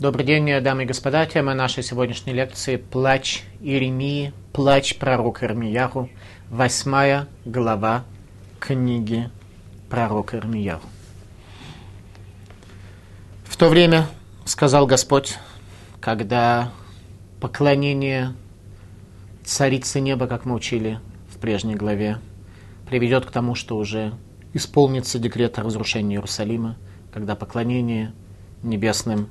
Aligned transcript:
Добрый 0.00 0.24
день, 0.24 0.62
дамы 0.62 0.84
и 0.84 0.86
господа. 0.86 1.26
Тема 1.26 1.54
нашей 1.54 1.82
сегодняшней 1.82 2.32
лекции– 2.32 2.76
«Плач 2.92 3.42
Иеремии», 3.60 4.32
«Плач 4.52 4.96
пророка 4.96 5.46
Ирмияху», 5.46 6.08
восьмая 6.50 7.26
глава 7.44 8.04
книги 8.60 9.28
пророка 9.90 10.36
Ирмияху. 10.36 10.86
В 13.42 13.56
то 13.56 13.68
время, 13.68 14.06
сказал 14.44 14.86
Господь, 14.86 15.36
когда 15.98 16.70
поклонение 17.40 18.34
царицы 19.42 19.98
неба, 19.98 20.28
как 20.28 20.44
мы 20.44 20.54
учили 20.54 21.00
в 21.28 21.38
прежней 21.38 21.74
главе, 21.74 22.18
приведет 22.88 23.26
к 23.26 23.32
тому, 23.32 23.56
что 23.56 23.76
уже 23.76 24.14
исполнится 24.52 25.18
декрет 25.18 25.58
о 25.58 25.64
разрушении 25.64 26.14
Иерусалима, 26.14 26.76
когда 27.12 27.34
поклонение 27.34 28.12
небесным 28.62 29.30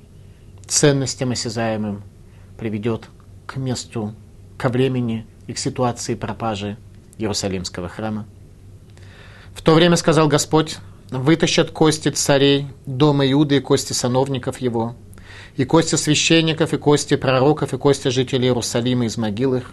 ценностям 0.68 1.32
осязаемым 1.32 2.04
приведет 2.58 3.10
к 3.46 3.58
месту, 3.58 4.14
ко 4.58 4.70
времени 4.70 5.26
и 5.48 5.54
к 5.54 5.58
ситуации 5.58 6.16
пропажи 6.16 6.78
Иерусалимского 7.18 7.88
храма. 7.88 8.26
В 9.54 9.62
то 9.62 9.74
время 9.74 9.96
сказал 9.96 10.28
Господь, 10.28 10.78
вытащат 11.10 11.72
кости 11.72 12.10
царей 12.10 12.68
дома 12.86 13.30
Иуды 13.32 13.58
и 13.58 13.60
кости 13.60 13.94
сановников 13.94 14.60
его, 14.60 14.96
и 15.56 15.66
кости 15.66 15.96
священников, 15.96 16.74
и 16.74 16.78
кости 16.78 17.16
пророков, 17.16 17.74
и 17.74 17.78
кости 17.78 18.10
жителей 18.10 18.48
Иерусалима 18.48 19.06
из 19.06 19.18
могил 19.18 19.56
их, 19.56 19.72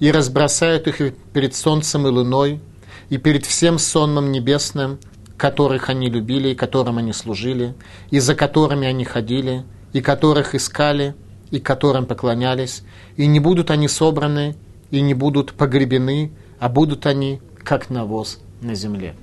и 0.00 0.10
разбросают 0.10 0.88
их 0.88 1.14
перед 1.32 1.54
солнцем 1.54 2.06
и 2.06 2.10
луной, 2.10 2.60
и 3.08 3.18
перед 3.18 3.46
всем 3.46 3.78
сонмом 3.78 4.32
небесным, 4.32 4.98
которых 5.36 5.88
они 5.88 6.08
любили 6.08 6.50
и 6.50 6.54
которым 6.54 6.98
они 6.98 7.12
служили, 7.12 7.74
и 8.10 8.18
за 8.18 8.34
которыми 8.34 8.86
они 8.86 9.04
ходили, 9.04 9.64
и 9.94 10.02
которых 10.02 10.54
искали, 10.54 11.14
и 11.50 11.60
которым 11.60 12.04
поклонялись, 12.04 12.82
и 13.16 13.26
не 13.26 13.40
будут 13.40 13.70
они 13.70 13.88
собраны, 13.88 14.56
и 14.90 15.00
не 15.00 15.14
будут 15.14 15.54
погребены, 15.54 16.32
а 16.58 16.68
будут 16.68 17.06
они, 17.06 17.40
как 17.62 17.90
навоз 17.90 18.40
на 18.60 18.74
земле. 18.74 19.14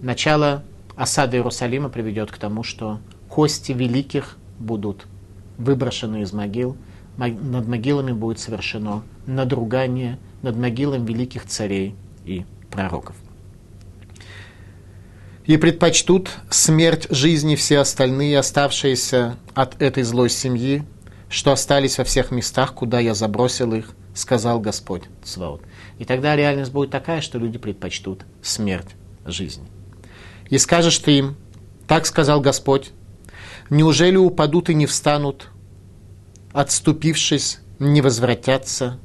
Начало 0.00 0.62
осады 0.96 1.36
Иерусалима 1.36 1.88
приведет 1.88 2.30
к 2.30 2.38
тому, 2.38 2.62
что 2.62 3.00
кости 3.28 3.72
великих 3.72 4.36
будут 4.58 5.06
выброшены 5.58 6.22
из 6.22 6.32
могил, 6.32 6.76
над 7.16 7.66
могилами 7.66 8.12
будет 8.12 8.38
совершено 8.38 9.02
надругание 9.26 10.18
над 10.40 10.56
могилами 10.56 11.06
великих 11.06 11.46
царей 11.46 11.94
и 12.24 12.44
пророков 12.70 13.16
и 15.46 15.56
предпочтут 15.56 16.30
смерть 16.50 17.06
жизни 17.10 17.56
все 17.56 17.78
остальные, 17.78 18.38
оставшиеся 18.38 19.36
от 19.54 19.80
этой 19.82 20.02
злой 20.04 20.30
семьи, 20.30 20.84
что 21.28 21.52
остались 21.52 21.98
во 21.98 22.04
всех 22.04 22.30
местах, 22.30 22.74
куда 22.74 23.00
я 23.00 23.14
забросил 23.14 23.72
их, 23.74 23.90
сказал 24.14 24.60
Господь 24.60 25.04
Цваот. 25.24 25.62
И 25.98 26.04
тогда 26.04 26.36
реальность 26.36 26.72
будет 26.72 26.90
такая, 26.90 27.20
что 27.20 27.38
люди 27.38 27.58
предпочтут 27.58 28.24
смерть 28.42 28.88
жизни. 29.24 29.66
И 30.48 30.58
скажешь 30.58 30.98
ты 30.98 31.18
им, 31.18 31.36
так 31.88 32.06
сказал 32.06 32.40
Господь, 32.40 32.90
неужели 33.70 34.16
упадут 34.16 34.70
и 34.70 34.74
не 34.74 34.86
встанут, 34.86 35.48
отступившись, 36.52 37.60
не 37.78 38.00
возвратятся? 38.00 38.98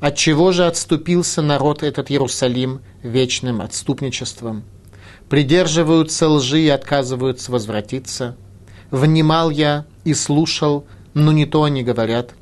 От 0.00 0.16
чего 0.16 0.52
же 0.52 0.66
отступился 0.66 1.42
народ 1.42 1.82
этот 1.82 2.10
Иерусалим 2.10 2.80
вечным 3.02 3.60
отступничеством? 3.60 4.64
Придерживаются 5.28 6.28
лжи 6.28 6.60
и 6.60 6.68
отказываются 6.68 7.52
возвратиться. 7.52 8.36
Внимал 8.90 9.50
я 9.50 9.84
и 10.04 10.14
слушал, 10.14 10.86
но 11.14 11.32
не 11.32 11.46
то 11.46 11.64
они 11.64 11.82
говорят. 11.82 12.34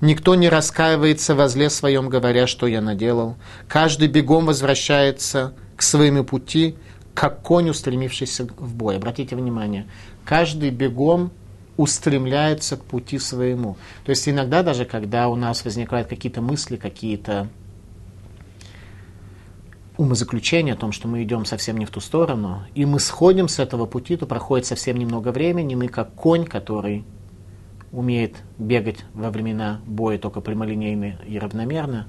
Никто 0.00 0.34
не 0.34 0.48
раскаивается 0.48 1.34
во 1.34 1.48
зле 1.48 1.70
своем, 1.70 2.08
говоря, 2.08 2.46
что 2.46 2.66
я 2.66 2.80
наделал. 2.80 3.36
Каждый 3.68 4.08
бегом 4.08 4.46
возвращается 4.46 5.54
к 5.76 5.82
своему 5.82 6.24
пути, 6.24 6.74
как 7.14 7.42
конь, 7.42 7.70
устремившийся 7.70 8.44
в 8.44 8.74
бой. 8.74 8.96
Обратите 8.96 9.36
внимание, 9.36 9.86
каждый 10.24 10.70
бегом 10.70 11.30
устремляется 11.76 12.76
к 12.76 12.84
пути 12.84 13.18
своему. 13.18 13.76
То 14.04 14.10
есть 14.10 14.28
иногда 14.28 14.62
даже, 14.62 14.84
когда 14.84 15.28
у 15.28 15.36
нас 15.36 15.64
возникают 15.64 16.08
какие-то 16.08 16.40
мысли, 16.40 16.76
какие-то 16.76 17.48
умозаключение 19.96 20.74
о 20.74 20.76
том, 20.76 20.92
что 20.92 21.08
мы 21.08 21.22
идем 21.22 21.44
совсем 21.44 21.76
не 21.76 21.84
в 21.84 21.90
ту 21.90 22.00
сторону, 22.00 22.62
и 22.74 22.84
мы 22.84 22.98
сходим 22.98 23.48
с 23.48 23.58
этого 23.58 23.86
пути, 23.86 24.16
то 24.16 24.26
проходит 24.26 24.66
совсем 24.66 24.96
немного 24.96 25.32
времени, 25.32 25.74
мы 25.74 25.88
как 25.88 26.14
конь, 26.14 26.44
который 26.44 27.04
умеет 27.92 28.36
бегать 28.58 29.04
во 29.12 29.30
времена 29.30 29.80
боя 29.86 30.18
только 30.18 30.40
прямолинейно 30.40 31.18
и 31.26 31.38
равномерно, 31.38 32.08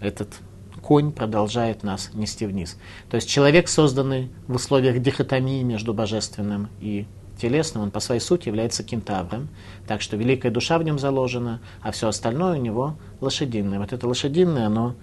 этот 0.00 0.38
конь 0.80 1.10
продолжает 1.12 1.82
нас 1.82 2.10
нести 2.14 2.46
вниз. 2.46 2.78
То 3.10 3.16
есть 3.16 3.28
человек, 3.28 3.68
созданный 3.68 4.30
в 4.46 4.54
условиях 4.54 5.02
дихотомии 5.02 5.62
между 5.64 5.92
божественным 5.92 6.68
и 6.80 7.06
телесным, 7.40 7.84
он 7.84 7.90
по 7.90 8.00
своей 8.00 8.20
сути 8.20 8.48
является 8.48 8.82
кентавром, 8.82 9.48
так 9.86 10.02
что 10.02 10.16
великая 10.16 10.50
душа 10.50 10.78
в 10.78 10.84
нем 10.84 10.98
заложена, 10.98 11.60
а 11.82 11.90
все 11.90 12.08
остальное 12.08 12.58
у 12.58 12.62
него 12.62 12.96
лошадиное. 13.20 13.78
Вот 13.78 13.92
это 13.92 14.06
лошадиное, 14.06 14.66
оно 14.66 14.94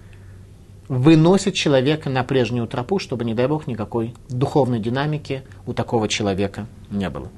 выносит 0.88 1.54
человека 1.54 2.10
на 2.10 2.22
прежнюю 2.24 2.66
тропу, 2.66 2.98
чтобы, 2.98 3.24
не 3.24 3.34
дай 3.34 3.46
бог, 3.46 3.66
никакой 3.66 4.14
духовной 4.28 4.78
динамики 4.78 5.42
у 5.66 5.72
такого 5.72 6.08
человека 6.08 6.66
не 6.90 7.10
было. 7.10 7.28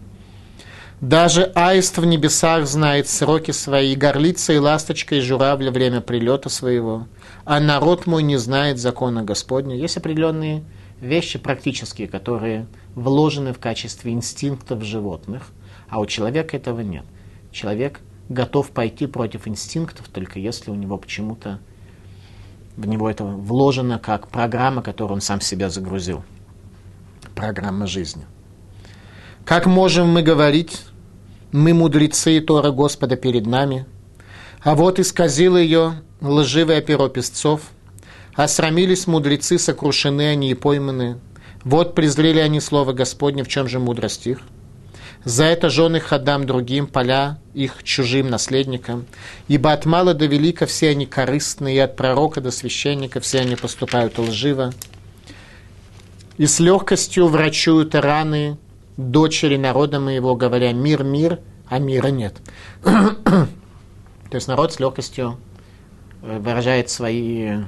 Даже 1.01 1.45
аист 1.55 1.99
в 1.99 2.05
небесах 2.05 2.67
знает 2.67 3.09
сроки 3.09 3.53
свои, 3.53 3.95
горлица 3.95 4.53
и 4.53 4.59
ласточка 4.59 5.15
и 5.15 5.21
журавля 5.21 5.71
время 5.71 6.01
прилета 6.01 6.49
своего, 6.49 7.07
а 7.45 7.61
народ 7.61 8.07
мой 8.07 8.25
не 8.25 8.37
знает 8.37 8.79
закона 8.79 9.23
Господня. 9.23 9.77
Есть 9.77 9.97
определенные 9.97 10.65
вещи 11.01 11.39
практические, 11.39 12.09
которые 12.09 12.67
вложены 12.97 13.53
в 13.53 13.61
качестве 13.61 14.13
инстинктов 14.13 14.83
животных, 14.83 15.53
а 15.89 16.01
у 16.01 16.07
человека 16.07 16.57
этого 16.57 16.81
нет. 16.81 17.05
Человек 17.53 18.01
готов 18.29 18.71
пойти 18.71 19.07
против 19.07 19.47
инстинктов, 19.47 20.09
только 20.09 20.41
если 20.41 20.73
у 20.73 20.75
него 20.75 20.99
почему-то 20.99 21.61
в 22.79 22.87
него 22.87 23.11
это 23.11 23.25
вложено 23.25 23.99
как 23.99 24.29
программа, 24.29 24.83
которую 24.83 25.17
он 25.17 25.21
сам 25.21 25.41
себя 25.41 25.69
загрузил. 25.69 26.23
Программа 27.35 27.89
жизни. 27.89 28.25
Как 29.45 29.67
можем 29.67 30.09
мы 30.09 30.23
говорить, 30.23 30.83
мы 31.51 31.75
мудрецы 31.75 32.37
и 32.37 32.41
Тора 32.41 32.71
Господа 32.71 33.17
перед 33.17 33.47
нами, 33.47 33.85
а 34.63 34.77
вот 34.77 35.01
исказило 35.01 35.57
ее 35.57 36.03
лживое 36.21 36.81
перо 36.81 37.09
песцов, 37.09 37.63
осрамились 38.35 39.09
мудрецы, 39.09 39.59
сокрушены 39.59 40.29
они 40.29 40.51
и 40.51 40.55
пойманы, 40.55 41.19
вот 41.65 41.97
презрели 41.97 42.39
они 42.39 42.61
слово 42.61 42.93
Господне, 42.93 43.43
в 43.43 43.49
чем 43.49 43.67
же 43.67 43.81
мудрость 43.81 44.29
их– 44.29 44.41
за 45.25 45.45
это 45.45 45.69
жены 45.69 46.01
ходам 46.01 46.47
другим, 46.47 46.87
поля 46.87 47.39
их 47.55 47.83
чужим 47.83 48.31
наследникам. 48.31 49.07
Ибо 49.49 49.73
от 49.73 49.85
мала 49.85 50.15
до 50.15 50.27
велика 50.27 50.67
все 50.67 50.91
они 50.91 51.07
корыстные, 51.07 51.77
и 51.77 51.81
от 51.81 51.97
пророка 51.97 52.41
до 52.41 52.51
священника 52.51 53.21
все 53.21 53.41
они 53.41 53.57
поступают 53.57 54.19
лживо. 54.19 54.73
И 56.37 56.47
с 56.47 56.61
легкостью 56.61 57.27
врачуют 57.27 57.95
раны 57.95 58.59
дочери 58.97 59.57
народа 59.57 60.01
моего, 60.01 60.35
говоря 60.37 60.73
«мир, 60.73 61.03
мир», 61.03 61.41
а 61.69 61.79
мира 61.79 62.09
нет. 62.09 62.37
То 62.83 63.49
есть 64.33 64.49
народ 64.49 64.73
с 64.73 64.81
легкостью 64.81 65.39
э, 66.23 66.39
выражает 66.39 66.91
свои 66.91 67.65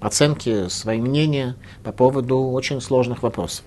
оценки, 0.00 0.68
свои 0.68 1.00
мнения 1.00 1.56
по 1.82 1.92
поводу 1.92 2.38
очень 2.38 2.80
сложных 2.80 3.22
вопросов. 3.22 3.64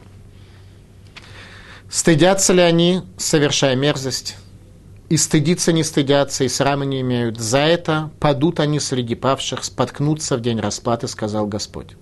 Стыдятся 1.91 2.53
ли 2.53 2.61
они, 2.61 3.01
совершая 3.17 3.75
мерзость? 3.75 4.37
И 5.09 5.17
стыдиться 5.17 5.73
не 5.73 5.83
стыдятся, 5.83 6.45
и 6.45 6.47
срама 6.47 6.85
не 6.85 7.01
имеют. 7.01 7.37
За 7.37 7.57
это 7.57 8.11
падут 8.21 8.61
они 8.61 8.79
среди 8.79 9.13
павших, 9.13 9.65
споткнутся 9.65 10.37
в 10.37 10.41
день 10.41 10.61
расплаты, 10.61 11.09
сказал 11.09 11.47
Господь. 11.47 11.97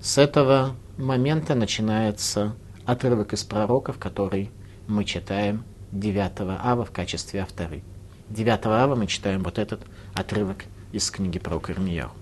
С 0.00 0.18
этого 0.18 0.76
момента 0.96 1.56
начинается 1.56 2.54
отрывок 2.86 3.32
из 3.32 3.42
пророков, 3.42 3.98
который 3.98 4.52
мы 4.86 5.04
читаем 5.04 5.64
9 5.90 6.32
ава 6.62 6.84
в 6.84 6.92
качестве 6.92 7.40
авторы. 7.40 7.82
9 8.28 8.66
ава 8.66 8.94
мы 8.94 9.08
читаем 9.08 9.42
вот 9.42 9.58
этот 9.58 9.80
отрывок 10.14 10.66
из 10.92 11.10
книги 11.10 11.40
про 11.40 11.60
Ирмияу. 11.68 12.12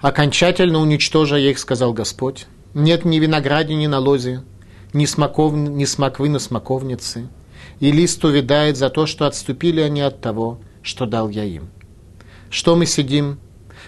«Окончательно 0.00 0.78
уничтожа 0.78 1.36
их, 1.36 1.58
сказал 1.58 1.92
Господь, 1.92 2.46
нет 2.76 3.06
ни 3.06 3.18
винограде, 3.18 3.74
ни 3.74 3.86
на 3.86 3.98
лозе, 3.98 4.42
ни, 4.92 5.06
смоков, 5.06 5.54
ни 5.54 5.86
смоквы 5.86 6.28
на 6.28 6.38
смоковнице, 6.38 7.28
и 7.80 7.90
лист 7.90 8.22
увядает 8.22 8.76
за 8.76 8.90
то, 8.90 9.06
что 9.06 9.26
отступили 9.26 9.80
они 9.80 10.02
от 10.02 10.20
того, 10.20 10.60
что 10.82 11.06
дал 11.06 11.30
я 11.30 11.44
им. 11.44 11.70
Что 12.50 12.76
мы 12.76 12.84
сидим? 12.84 13.38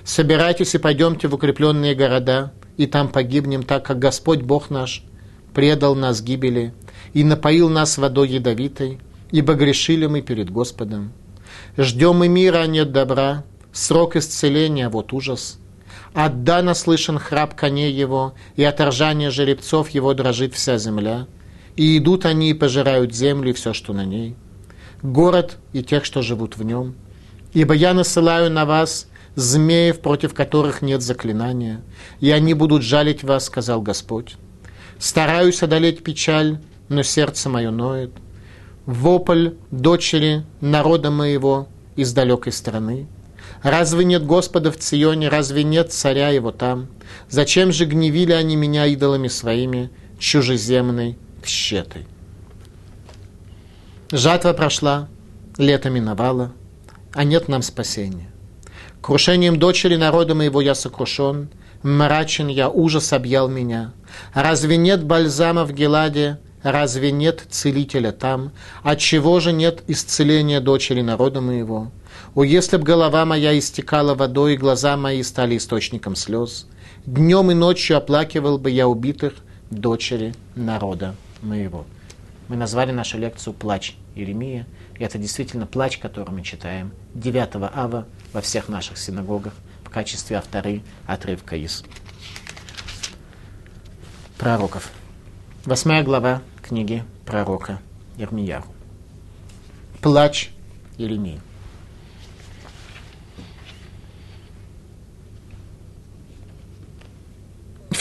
Собирайтесь 0.04 0.74
и 0.74 0.78
пойдемте 0.78 1.28
в 1.28 1.34
укрепленные 1.34 1.94
города, 1.94 2.54
и 2.78 2.86
там 2.86 3.08
погибнем, 3.08 3.62
так 3.62 3.84
как 3.84 3.98
Господь 3.98 4.40
Бог 4.40 4.70
наш 4.70 5.04
предал 5.52 5.94
нас 5.94 6.22
гибели, 6.22 6.72
и 7.12 7.24
напоил 7.24 7.68
нас 7.68 7.98
водой 7.98 8.30
ядовитой, 8.30 9.00
ибо 9.30 9.52
грешили 9.52 10.06
мы 10.06 10.22
перед 10.22 10.48
Господом. 10.48 11.12
Ждем 11.76 12.16
мы 12.16 12.28
мира, 12.28 12.58
а 12.58 12.66
нет 12.66 12.90
добра, 12.90 13.44
срок 13.70 14.16
исцеления, 14.16 14.88
вот 14.88 15.12
ужас. 15.12 15.57
От 16.14 16.44
Дана 16.44 16.74
слышен 16.74 17.18
храп 17.18 17.54
коней 17.54 17.92
его, 17.92 18.34
и 18.56 18.64
от 18.64 18.80
ржания 18.80 19.30
жеребцов 19.30 19.90
его 19.90 20.14
дрожит 20.14 20.54
вся 20.54 20.78
земля. 20.78 21.26
И 21.76 21.98
идут 21.98 22.26
они 22.26 22.50
и 22.50 22.54
пожирают 22.54 23.14
землю 23.14 23.50
и 23.50 23.52
все, 23.52 23.72
что 23.72 23.92
на 23.92 24.04
ней. 24.04 24.34
Город 25.02 25.58
и 25.72 25.82
тех, 25.82 26.04
что 26.04 26.22
живут 26.22 26.56
в 26.56 26.64
нем. 26.64 26.96
Ибо 27.52 27.74
я 27.74 27.94
насылаю 27.94 28.50
на 28.50 28.66
вас 28.66 29.06
змеев, 29.36 30.00
против 30.00 30.34
которых 30.34 30.82
нет 30.82 31.02
заклинания, 31.02 31.82
и 32.20 32.30
они 32.30 32.54
будут 32.54 32.82
жалить 32.82 33.22
вас, 33.22 33.44
сказал 33.44 33.80
Господь. 33.80 34.34
Стараюсь 34.98 35.62
одолеть 35.62 36.02
печаль, 36.02 36.58
но 36.88 37.02
сердце 37.02 37.48
мое 37.48 37.70
ноет. 37.70 38.10
Вопль 38.86 39.50
дочери 39.70 40.44
народа 40.60 41.10
моего 41.10 41.68
из 41.94 42.12
далекой 42.12 42.52
страны. 42.52 43.06
Разве 43.62 44.04
нет 44.04 44.24
Господа 44.24 44.70
в 44.70 44.78
Ционе, 44.78 45.28
разве 45.28 45.64
нет 45.64 45.92
царя 45.92 46.28
его 46.28 46.52
там? 46.52 46.88
Зачем 47.28 47.72
же 47.72 47.86
гневили 47.86 48.32
они 48.32 48.56
меня 48.56 48.86
идолами 48.86 49.28
своими, 49.28 49.90
чужеземной 50.18 51.16
тщетой? 51.42 52.06
Жатва 54.10 54.52
прошла, 54.52 55.08
лето 55.58 55.90
миновало, 55.90 56.52
а 57.12 57.24
нет 57.24 57.48
нам 57.48 57.62
спасения. 57.62 58.30
Крушением 59.02 59.58
дочери 59.58 59.96
народа 59.96 60.34
моего 60.34 60.60
я 60.60 60.74
сокрушен, 60.74 61.50
мрачен 61.82 62.48
я, 62.48 62.68
ужас 62.68 63.12
объял 63.12 63.48
меня. 63.48 63.92
Разве 64.34 64.76
нет 64.76 65.04
бальзама 65.04 65.64
в 65.64 65.72
Геладе, 65.72 66.38
разве 66.62 67.10
нет 67.10 67.42
целителя 67.50 68.12
там? 68.12 68.52
Отчего 68.82 69.40
же 69.40 69.52
нет 69.52 69.82
исцеления 69.88 70.60
дочери 70.60 71.02
народа 71.02 71.40
моего? 71.40 71.90
О, 72.38 72.44
если 72.44 72.76
б 72.76 72.84
голова 72.84 73.24
моя 73.24 73.58
истекала 73.58 74.14
водой, 74.14 74.54
и 74.54 74.56
глаза 74.56 74.96
мои 74.96 75.24
стали 75.24 75.56
источником 75.56 76.14
слез, 76.14 76.68
днем 77.04 77.50
и 77.50 77.54
ночью 77.54 77.96
оплакивал 77.96 78.58
бы 78.58 78.70
я 78.70 78.86
убитых 78.86 79.34
дочери 79.72 80.36
народа 80.54 81.16
моего. 81.42 81.84
Мы 82.46 82.54
назвали 82.54 82.92
нашу 82.92 83.18
лекцию 83.18 83.54
«Плач 83.54 83.96
Иеремия». 84.14 84.68
И 85.00 85.02
это 85.02 85.18
действительно 85.18 85.66
плач, 85.66 85.98
который 85.98 86.30
мы 86.30 86.42
читаем 86.42 86.92
9 87.14 87.56
ава 87.74 88.06
во 88.32 88.40
всех 88.40 88.68
наших 88.68 88.98
синагогах 88.98 89.54
в 89.82 89.90
качестве 89.90 90.36
авторы 90.36 90.82
отрывка 91.08 91.56
из 91.56 91.82
пророков. 94.38 94.92
Восьмая 95.64 96.04
глава 96.04 96.42
книги 96.62 97.02
пророка 97.26 97.80
Ермияру. 98.16 98.66
Плач 100.00 100.50
Иеремии. 100.98 101.40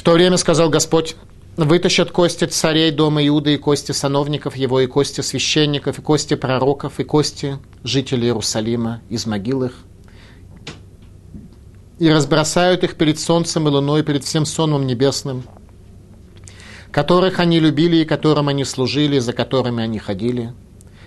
То 0.08 0.14
время 0.14 0.38
сказал 0.38 0.70
Господь, 0.70 1.18
вытащат 1.58 2.12
кости 2.12 2.46
царей 2.46 2.92
дома 2.92 3.28
Иуды 3.28 3.56
и 3.56 3.58
кости 3.58 3.92
сановников 3.92 4.56
его, 4.56 4.80
и 4.80 4.88
кости 4.88 5.20
священников, 5.20 6.00
и 6.00 6.02
кости 6.02 6.36
пророков, 6.36 7.02
и 7.02 7.04
кости 7.04 7.60
жителей 7.84 8.28
Иерусалима 8.28 9.02
из 9.10 9.26
могил 9.26 9.66
их, 9.66 9.74
и 12.00 12.10
разбросают 12.10 12.86
их 12.86 12.96
перед 12.96 13.20
солнцем 13.20 13.68
и 13.68 13.70
луной, 13.70 14.02
перед 14.02 14.24
всем 14.24 14.46
сонмом 14.46 14.88
небесным, 14.88 15.44
которых 16.90 17.42
они 17.42 17.60
любили 17.60 17.98
и 17.98 18.06
которым 18.06 18.48
они 18.48 18.64
служили, 18.64 19.20
за 19.20 19.34
которыми 19.34 19.84
они 19.84 20.00
ходили, 20.00 20.54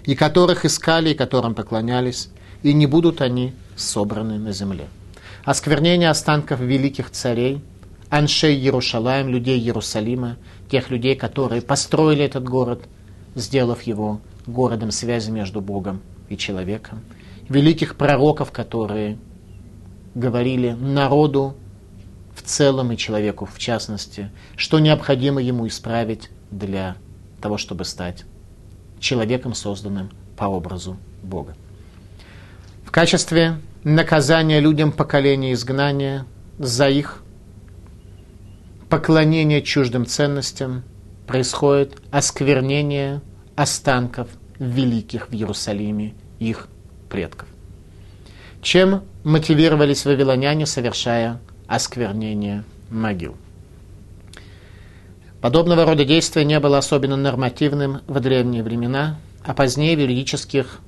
и 0.05 0.15
которых 0.15 0.67
искали 0.67 1.13
и 1.13 1.15
которым 1.15 1.55
поклонялись, 1.55 2.29
и 2.63 2.75
не 2.75 2.85
будут 2.85 3.23
они 3.23 3.55
собраны 3.77 4.39
на 4.39 4.53
земле. 4.53 4.89
Осквернение 5.47 6.11
останков 6.11 6.61
великих 6.61 7.11
царей, 7.11 7.63
аншей 8.11 8.57
Иерушалаем, 8.57 9.29
людей 9.29 9.59
Иерусалима, 9.59 10.37
тех 10.71 10.91
людей, 10.91 11.15
которые 11.15 11.63
построили 11.63 12.25
этот 12.25 12.45
город, 12.45 12.83
сделав 13.35 13.83
его 13.83 14.21
городом 14.47 14.91
связи 14.91 15.31
между 15.31 15.61
Богом 15.61 16.03
и 16.29 16.37
человеком, 16.37 17.01
великих 17.49 17.97
пророков, 17.97 18.51
которые 18.51 19.19
говорили 20.15 20.71
народу 20.71 21.57
в 22.35 22.43
целом 22.43 22.93
и 22.93 22.97
человеку 22.97 23.47
в 23.47 23.59
частности, 23.59 24.31
что 24.57 24.81
необходимо 24.81 25.41
ему 25.41 25.69
исправить 25.69 26.31
для 26.51 26.97
того, 27.41 27.59
чтобы 27.59 27.85
стать 27.85 28.25
человеком, 28.99 29.55
созданным 29.55 30.11
по 30.37 30.45
образу 30.45 30.97
Бога. 31.23 31.55
В 32.85 32.91
качестве 32.91 33.61
наказания 33.85 34.61
людям 34.61 34.91
поколения 34.91 35.53
изгнания 35.53 36.27
за 36.59 36.89
их 36.89 37.23
поклонение 38.91 39.63
чуждым 39.63 40.05
ценностям 40.05 40.83
происходит 41.27 41.97
осквернение 42.11 43.23
останков 43.55 44.29
великих 44.59 45.29
в 45.29 45.33
Иерусалиме 45.33 46.15
их 46.41 46.67
предков. 47.09 47.49
Чем 48.61 49.05
мотивировались 49.23 50.05
вавилоняне, 50.05 50.67
совершая 50.67 51.41
осквернение 51.69 52.65
могил? 52.91 53.37
Подобного 55.41 55.87
рода 55.87 56.05
действия 56.05 56.45
не 56.45 56.59
было 56.59 56.79
особенно 56.79 57.17
нормативным 57.17 58.01
в 58.09 58.21
древние 58.21 58.63
времена, 58.63 59.19
а 59.45 59.55
позднее 59.55 59.97
в 59.97 60.01
юридических 60.01 60.81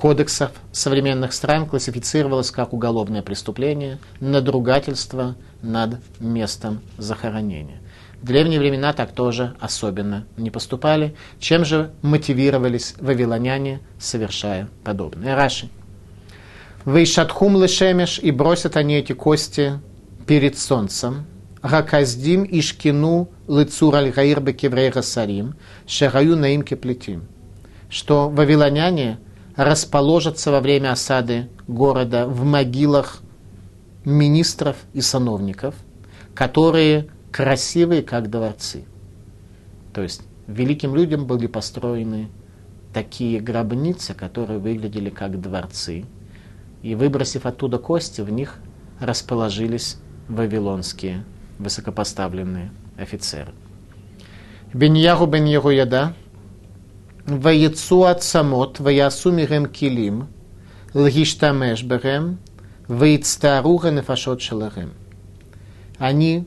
кодексах 0.00 0.52
современных 0.72 1.34
стран 1.34 1.66
классифицировалось 1.66 2.50
как 2.50 2.72
уголовное 2.72 3.20
преступление, 3.20 3.98
надругательство 4.18 5.36
над 5.60 5.98
местом 6.18 6.80
захоронения. 6.96 7.82
В 8.22 8.24
древние 8.24 8.58
времена 8.58 8.94
так 8.94 9.12
тоже 9.12 9.54
особенно 9.60 10.24
не 10.38 10.50
поступали. 10.50 11.14
Чем 11.38 11.66
же 11.66 11.90
мотивировались 12.00 12.94
вавилоняне, 12.98 13.80
совершая 13.98 14.70
подобное? 14.84 15.36
Раши. 15.36 15.68
Вейшатхум 16.86 17.62
лешемеш, 17.62 18.20
и 18.20 18.30
бросят 18.30 18.78
они 18.78 18.94
эти 18.94 19.12
кости 19.12 19.80
перед 20.26 20.56
солнцем. 20.56 21.26
Раказдим 21.60 22.46
ишкину 22.50 23.28
лицур 23.48 23.94
аль-гаир 23.96 24.40
бекеврейра 24.40 25.02
сарим, 25.02 25.56
шераю 25.86 26.36
наим 26.36 26.62
кеплетим. 26.62 27.26
Что 27.90 28.30
вавилоняне 28.30 29.18
расположатся 29.64 30.50
во 30.50 30.60
время 30.60 30.92
осады 30.92 31.48
города 31.68 32.26
в 32.26 32.44
могилах 32.44 33.20
министров 34.04 34.76
и 34.92 35.00
сановников, 35.00 35.74
которые 36.34 37.08
красивые, 37.30 38.02
как 38.02 38.30
дворцы. 38.30 38.84
То 39.92 40.02
есть 40.02 40.22
великим 40.46 40.94
людям 40.94 41.26
были 41.26 41.46
построены 41.46 42.28
такие 42.94 43.40
гробницы, 43.40 44.14
которые 44.14 44.58
выглядели 44.58 45.10
как 45.10 45.40
дворцы– 45.40 46.04
и, 46.82 46.94
выбросив 46.94 47.46
оттуда 47.46 47.78
кости, 47.78 48.20
в 48.20 48.30
них 48.30 48.56
расположились 48.98 49.98
вавилонские 50.28 51.24
высокопоставленные 51.58 52.70
офицеры. 52.96 53.52
Беньяху 54.72 55.26
бен 55.26 55.44
Яда, 55.44 56.14
Ваяцу 57.26 58.04
от 58.04 58.22
самот, 58.22 58.80
Ваясу 58.80 59.30
мирем 59.30 59.66
килим, 59.66 60.28
Лгиштамеш 60.94 61.82
берем, 61.82 62.38
Ваицтаруха 62.88 63.90
нефашот 63.90 64.40
шеларем. 64.40 64.92
Они 65.98 66.46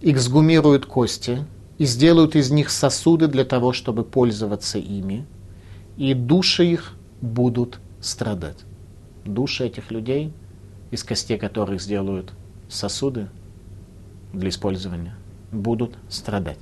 эксгумируют 0.00 0.86
кости 0.86 1.44
и 1.78 1.84
сделают 1.84 2.36
из 2.36 2.50
них 2.50 2.70
сосуды 2.70 3.26
для 3.26 3.44
того, 3.44 3.72
чтобы 3.72 4.04
пользоваться 4.04 4.78
ими, 4.78 5.26
и 5.96 6.14
души 6.14 6.64
их 6.64 6.94
будут 7.20 7.80
страдать 8.00 8.64
души 9.24 9.66
этих 9.66 9.90
людей, 9.90 10.32
из 10.90 11.04
костей 11.04 11.38
которых 11.38 11.80
сделают 11.80 12.32
сосуды 12.68 13.28
для 14.32 14.48
использования, 14.48 15.14
будут 15.52 15.96
страдать. 16.08 16.58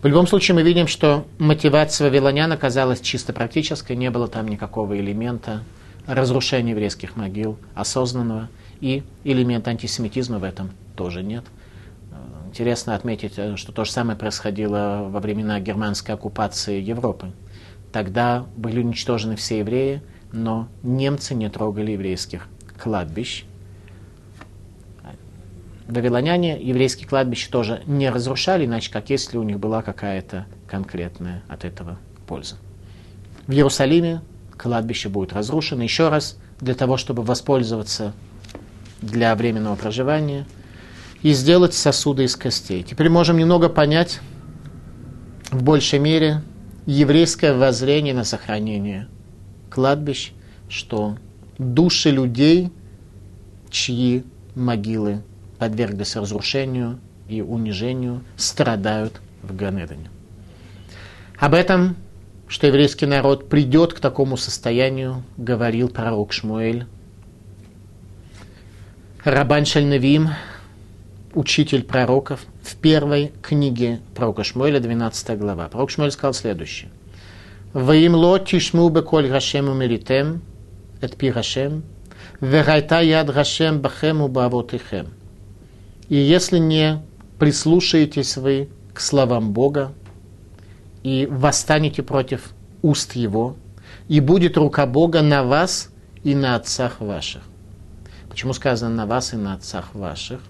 В 0.00 0.06
любом 0.06 0.28
случае 0.28 0.54
мы 0.54 0.62
видим, 0.62 0.86
что 0.86 1.26
мотивация 1.38 2.08
вавилонян 2.08 2.52
оказалась 2.52 3.00
чисто 3.00 3.32
практической, 3.32 3.96
не 3.96 4.10
было 4.10 4.28
там 4.28 4.46
никакого 4.46 4.96
элемента 4.96 5.64
разрушения 6.06 6.70
еврейских 6.70 7.16
могил 7.16 7.58
осознанного, 7.74 8.48
и 8.80 9.02
элемента 9.24 9.70
антисемитизма 9.70 10.38
в 10.38 10.44
этом 10.44 10.70
тоже 10.94 11.24
нет. 11.24 11.44
Интересно 12.46 12.94
отметить, 12.94 13.58
что 13.58 13.72
то 13.72 13.84
же 13.84 13.90
самое 13.90 14.16
происходило 14.16 15.08
во 15.10 15.18
времена 15.18 15.58
германской 15.58 16.14
оккупации 16.14 16.80
Европы. 16.80 17.32
Тогда 17.92 18.46
были 18.56 18.80
уничтожены 18.80 19.34
все 19.34 19.58
евреи, 19.58 20.00
но 20.30 20.68
немцы 20.84 21.34
не 21.34 21.50
трогали 21.50 21.90
еврейских 21.90 22.46
кладбищ. 22.80 23.44
Вавилоняне 25.88 26.62
еврейские 26.62 27.08
кладбища 27.08 27.50
тоже 27.50 27.82
не 27.86 28.10
разрушали, 28.10 28.66
иначе 28.66 28.92
как 28.92 29.08
если 29.08 29.38
у 29.38 29.42
них 29.42 29.58
была 29.58 29.80
какая-то 29.82 30.46
конкретная 30.66 31.42
от 31.48 31.64
этого 31.64 31.98
польза. 32.26 32.56
В 33.46 33.52
Иерусалиме 33.52 34.20
кладбище 34.58 35.08
будет 35.08 35.32
разрушено 35.32 35.82
еще 35.82 36.10
раз 36.10 36.36
для 36.60 36.74
того, 36.74 36.98
чтобы 36.98 37.22
воспользоваться 37.22 38.12
для 39.00 39.34
временного 39.34 39.76
проживания 39.76 40.46
и 41.22 41.32
сделать 41.32 41.72
сосуды 41.72 42.24
из 42.24 42.36
костей. 42.36 42.82
Теперь 42.82 43.08
можем 43.08 43.38
немного 43.38 43.70
понять 43.70 44.20
в 45.50 45.62
большей 45.62 46.00
мере 46.00 46.42
еврейское 46.84 47.54
воззрение 47.54 48.12
на 48.12 48.24
сохранение 48.24 49.08
кладбищ, 49.70 50.32
что 50.68 51.16
души 51.56 52.10
людей, 52.10 52.70
чьи 53.70 54.24
могилы 54.54 55.22
подверглись 55.58 56.16
разрушению 56.16 56.98
и 57.28 57.42
унижению, 57.42 58.22
страдают 58.36 59.20
в 59.42 59.54
Ганедане. 59.54 60.10
Об 61.38 61.54
этом, 61.54 61.96
что 62.48 62.66
еврейский 62.66 63.06
народ 63.06 63.48
придет 63.48 63.92
к 63.92 64.00
такому 64.00 64.36
состоянию, 64.36 65.22
говорил 65.36 65.88
пророк 65.88 66.32
Шмуэль. 66.32 66.86
Рабан 69.24 69.64
Шальнавим, 69.64 70.30
учитель 71.34 71.84
пророков, 71.84 72.40
в 72.62 72.76
первой 72.76 73.32
книге 73.42 74.00
пророка 74.14 74.44
Шмуэля, 74.44 74.80
12 74.80 75.38
глава. 75.38 75.68
Пророк 75.68 75.90
Шмуэль 75.90 76.12
сказал 76.12 76.34
следующее. 76.34 76.90
«Ваим 77.72 78.14
ло 78.14 78.38
тишму 78.38 78.88
беколь 78.88 79.28
Гашем 79.28 79.68
умеритем, 79.68 80.40
эт 81.02 81.16
пи 81.16 81.30
Гашем, 81.30 81.82
вегайта 82.40 83.00
яд 83.00 83.32
Гашем 83.32 83.80
бахем 83.80 84.22
убавотихем». 84.22 85.17
И 86.08 86.16
если 86.16 86.58
не 86.58 87.02
прислушаетесь 87.38 88.36
вы 88.36 88.68
к 88.94 89.00
словам 89.00 89.52
Бога 89.52 89.92
и 91.02 91.26
восстанете 91.30 92.02
против 92.02 92.52
уст 92.82 93.14
Его, 93.14 93.56
и 94.08 94.20
будет 94.20 94.56
рука 94.56 94.86
Бога 94.86 95.22
на 95.22 95.44
вас 95.44 95.90
и 96.24 96.34
на 96.34 96.56
отцах 96.56 97.00
ваших. 97.00 97.42
Почему 98.28 98.52
сказано 98.52 98.94
на 98.94 99.06
вас 99.06 99.32
и 99.32 99.36
на 99.36 99.54
отцах 99.54 99.94
ваших? 99.94 100.40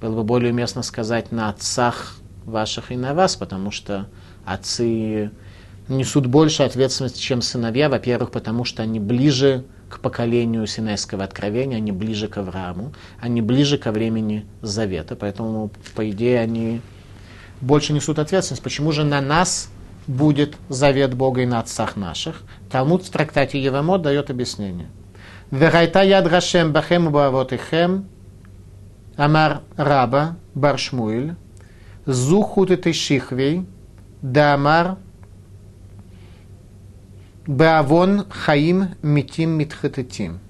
Было 0.00 0.16
бы 0.16 0.24
более 0.24 0.52
уместно 0.52 0.82
сказать 0.82 1.32
на 1.32 1.48
отцах 1.48 2.16
ваших 2.44 2.92
и 2.92 2.96
на 2.96 3.14
вас, 3.14 3.36
потому 3.36 3.70
что 3.70 4.08
отцы 4.44 5.30
несут 5.88 6.26
больше 6.26 6.62
ответственности, 6.62 7.20
чем 7.20 7.42
сыновья. 7.42 7.88
Во-первых, 7.88 8.30
потому 8.30 8.64
что 8.64 8.82
они 8.82 9.00
ближе 9.00 9.64
к 9.88 10.00
поколению 10.00 10.66
Синайского 10.66 11.24
откровения, 11.24 11.76
они 11.76 11.92
ближе 11.92 12.28
к 12.28 12.38
Аврааму, 12.38 12.92
они 13.20 13.40
ближе 13.40 13.78
ко 13.78 13.92
времени 13.92 14.46
Завета, 14.62 15.16
поэтому, 15.16 15.70
по 15.94 16.08
идее, 16.10 16.40
они 16.40 16.80
больше 17.60 17.92
несут 17.92 18.18
ответственность. 18.18 18.62
Почему 18.62 18.92
же 18.92 19.04
на 19.04 19.20
нас 19.20 19.70
будет 20.06 20.56
завет 20.68 21.14
Бога 21.14 21.42
и 21.42 21.46
на 21.46 21.60
отцах 21.60 21.96
наших? 21.96 22.42
Талмуд 22.70 23.04
в 23.04 23.10
трактате 23.10 23.62
Евамот 23.62 24.02
дает 24.02 24.30
объяснение. 24.30 24.88
Верайта 25.50 26.02
яд 26.02 26.26
Рашем 26.26 26.72
бахем 26.72 27.12
бавотихем 27.12 28.06
Амар 29.16 29.62
Раба 29.76 30.36
Баршмуэль 30.54 31.36
Зухут 32.04 32.70
и 32.70 32.92
Шихвей 32.92 33.64
Да 34.22 34.54
Амар 34.54 34.98
Беавон 37.46 38.26
Хаим 38.28 38.96
Митим 39.02 39.50
Митхатетим. 39.50 40.40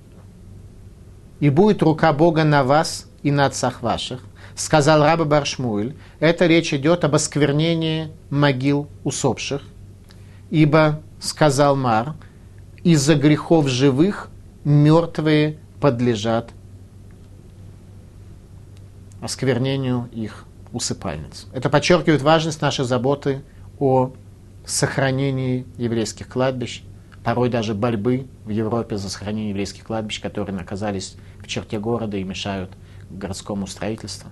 И 1.41 1.51
будет 1.51 1.83
рука 1.83 2.13
Бога 2.13 2.45
на 2.45 2.65
вас 2.65 3.07
и 3.23 3.31
на 3.31 3.47
отцах 3.47 3.83
ваших, 3.83 4.23
сказал 4.55 5.03
раба 5.03 5.25
Баршмуэль. 5.25 5.95
Это 6.21 6.47
речь 6.47 6.73
идет 6.73 7.05
об 7.05 7.15
осквернении 7.15 8.11
могил 8.31 8.89
усопших. 9.05 9.63
Ибо, 10.49 11.03
сказал 11.21 11.77
Мар, 11.77 12.15
из-за 12.83 13.15
грехов 13.15 13.69
живых 13.69 14.31
мертвые 14.65 15.59
подлежат 15.81 16.51
осквернению 19.21 20.09
их 20.13 20.45
усыпальниц. 20.73 21.47
Это 21.53 21.69
подчеркивает 21.69 22.23
важность 22.23 22.63
нашей 22.63 22.85
заботы 22.85 23.43
о 23.79 24.13
сохранении 24.71 25.67
еврейских 25.79 26.29
кладбищ, 26.29 26.83
порой 27.25 27.49
даже 27.49 27.75
борьбы 27.75 28.27
в 28.45 28.51
Европе 28.51 28.97
за 28.97 29.09
сохранение 29.09 29.51
еврейских 29.51 29.85
кладбищ, 29.85 30.21
которые 30.21 30.59
оказались 30.59 31.17
в 31.41 31.47
черте 31.47 31.79
города 31.79 32.17
и 32.17 32.25
мешают 32.25 32.71
городскому 33.11 33.67
строительству. 33.67 34.31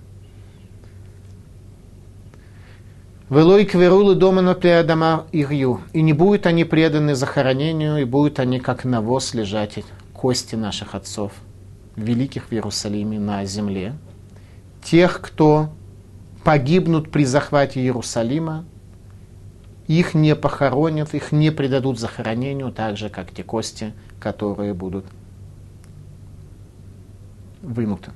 Велой 3.29 3.65
кверулы 3.65 4.13
дома 4.13 4.41
на 4.41 4.53
дома 4.83 5.25
ирью. 5.31 5.81
И 5.93 6.03
не 6.03 6.13
будут 6.13 6.45
они 6.45 6.63
преданы 6.63 7.15
захоронению, 7.15 7.97
и 7.97 8.03
будут 8.03 8.39
они 8.39 8.59
как 8.59 8.85
навоз 8.85 9.33
лежать, 9.33 9.83
кости 10.13 10.55
наших 10.55 10.93
отцов, 10.93 11.31
великих 11.95 12.45
в 12.45 12.51
Иерусалиме 12.51 13.19
на 13.19 13.43
земле. 13.45 13.95
Тех, 14.83 15.21
кто 15.21 15.69
погибнут 16.43 17.09
при 17.09 17.25
захвате 17.25 17.79
Иерусалима, 17.79 18.65
их 19.87 20.13
не 20.13 20.35
похоронят, 20.35 21.13
их 21.13 21.31
не 21.31 21.51
предадут 21.51 21.99
захоронению, 21.99 22.71
так 22.71 22.97
же, 22.97 23.09
как 23.09 23.31
те 23.31 23.43
кости, 23.43 23.93
которые 24.19 24.73
будут 24.73 25.05
вынуты. 27.61 28.11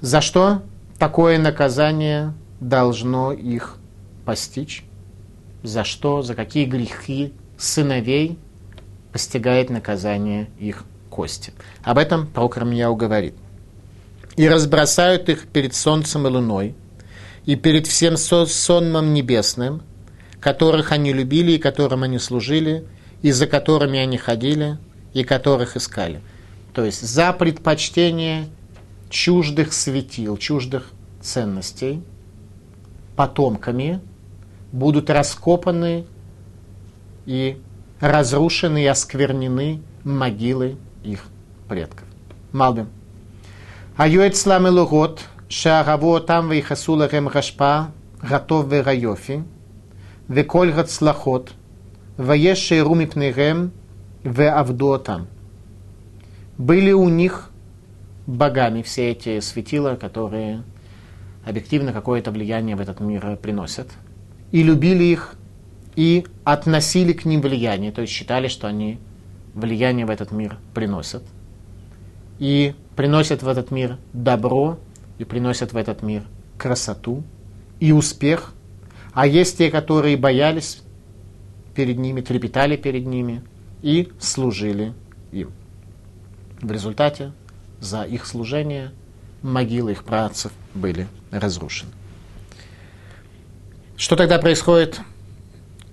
За 0.00 0.20
что 0.20 0.62
такое 0.98 1.38
наказание 1.38 2.34
должно 2.60 3.32
их 3.32 3.76
постичь? 4.24 4.84
За 5.62 5.84
что, 5.84 6.22
за 6.22 6.34
какие 6.34 6.66
грехи 6.66 7.32
сыновей 7.56 8.38
постигает 9.12 9.70
наказание 9.70 10.48
их 10.58 10.84
кости? 11.08 11.52
Об 11.82 11.98
этом 11.98 12.26
пророк 12.26 12.58
Рамьяу 12.58 12.94
говорит. 12.94 13.34
«И 14.36 14.46
разбросают 14.48 15.30
их 15.30 15.48
перед 15.48 15.74
солнцем 15.74 16.26
и 16.26 16.30
луной, 16.30 16.74
и 17.46 17.56
перед 17.56 17.86
всем 17.86 18.18
сонмом 18.18 19.14
небесным, 19.14 19.82
которых 20.46 20.92
они 20.92 21.12
любили 21.12 21.52
и 21.54 21.58
которым 21.58 22.04
они 22.04 22.20
служили, 22.20 22.86
и 23.20 23.32
за 23.32 23.48
которыми 23.48 23.98
они 23.98 24.16
ходили, 24.16 24.78
и 25.12 25.24
которых 25.24 25.76
искали. 25.76 26.20
То 26.72 26.84
есть 26.84 27.02
за 27.02 27.32
предпочтение 27.32 28.46
чуждых 29.10 29.72
светил, 29.72 30.36
чуждых 30.36 30.92
ценностей 31.20 32.00
потомками 33.16 34.00
будут 34.70 35.10
раскопаны 35.10 36.06
и 37.24 37.60
разрушены 37.98 38.84
и 38.84 38.86
осквернены 38.86 39.82
могилы 40.04 40.76
их 41.02 41.24
предков. 41.68 42.06
Малбим. 42.52 42.86
Аюэт 43.96 44.36
слам 44.36 44.68
элугот, 44.68 45.22
шаагаво 45.48 46.20
там 46.20 46.50
вейхасула 46.52 47.08
рем 47.08 47.26
гашпа, 47.26 47.90
готов 48.22 48.70
верайофи, 48.70 49.42
веколь 50.28 50.72
гацлахот, 50.72 51.52
ваеш 52.16 52.58
шейру 52.58 52.94
мипнегем, 52.94 53.72
веавдотам. 54.24 55.28
Были 56.58 56.92
у 56.92 57.08
них 57.08 57.50
богами 58.26 58.82
все 58.82 59.10
эти 59.10 59.40
светила, 59.40 59.96
которые 59.96 60.62
объективно 61.44 61.92
какое-то 61.92 62.30
влияние 62.30 62.76
в 62.76 62.80
этот 62.80 63.00
мир 63.00 63.36
приносят. 63.36 63.88
И 64.52 64.62
любили 64.62 65.04
их, 65.04 65.36
и 65.94 66.26
относили 66.44 67.12
к 67.12 67.24
ним 67.24 67.40
влияние, 67.40 67.92
то 67.92 68.02
есть 68.02 68.12
считали, 68.12 68.48
что 68.48 68.66
они 68.66 68.98
влияние 69.54 70.06
в 70.06 70.10
этот 70.10 70.32
мир 70.32 70.58
приносят. 70.74 71.22
И 72.38 72.74
приносят 72.96 73.42
в 73.42 73.48
этот 73.48 73.70
мир 73.70 73.96
добро, 74.12 74.78
и 75.18 75.24
приносят 75.24 75.72
в 75.72 75.76
этот 75.76 76.02
мир 76.02 76.24
красоту 76.58 77.22
и 77.80 77.92
успех, 77.92 78.52
а 79.16 79.26
есть 79.26 79.56
те, 79.56 79.70
которые 79.70 80.18
боялись 80.18 80.82
перед 81.74 81.96
ними, 81.96 82.20
трепетали 82.20 82.76
перед 82.76 83.06
ними 83.06 83.42
и 83.80 84.12
служили 84.20 84.92
им. 85.32 85.52
В 86.60 86.70
результате 86.70 87.32
за 87.80 88.02
их 88.02 88.26
служение 88.26 88.92
могилы 89.40 89.92
их 89.92 90.04
працев 90.04 90.52
были 90.74 91.08
разрушены. 91.30 91.92
Что 93.96 94.16
тогда 94.16 94.38
происходит 94.38 95.00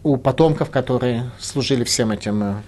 у 0.03 0.17
потомков, 0.17 0.69
которые 0.69 1.31
служили 1.39 1.85
всем 1.85 2.11
этим 2.11 2.43
э, 2.43 2.61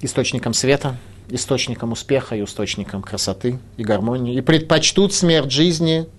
источником 0.00 0.52
света, 0.52 0.96
источником 1.28 1.92
успеха 1.92 2.34
и 2.34 2.42
источником 2.42 3.02
красоты 3.02 3.60
и 3.76 3.84
гармонии, 3.84 4.34
и 4.34 4.40
предпочтут 4.40 5.14
смерть 5.14 5.52
жизни– 5.52 6.08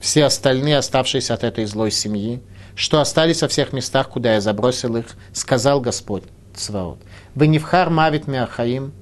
все 0.00 0.24
остальные, 0.24 0.78
оставшиеся 0.78 1.34
от 1.34 1.44
этой 1.44 1.64
злой 1.64 1.90
семьи, 1.90 2.42
что 2.74 3.00
остались 3.00 3.42
во 3.42 3.48
всех 3.48 3.72
местах, 3.72 4.08
куда 4.08 4.34
я 4.34 4.40
забросил 4.40 4.96
их, 4.96 5.06
сказал 5.32 5.80
Господь 5.80 6.24
Цваот. 6.54 6.98
Вы 7.34 7.46
не 7.46 7.58
в 7.58 7.64
хар 7.64 7.90
мавит 7.90 8.26
миахаим, 8.26 8.92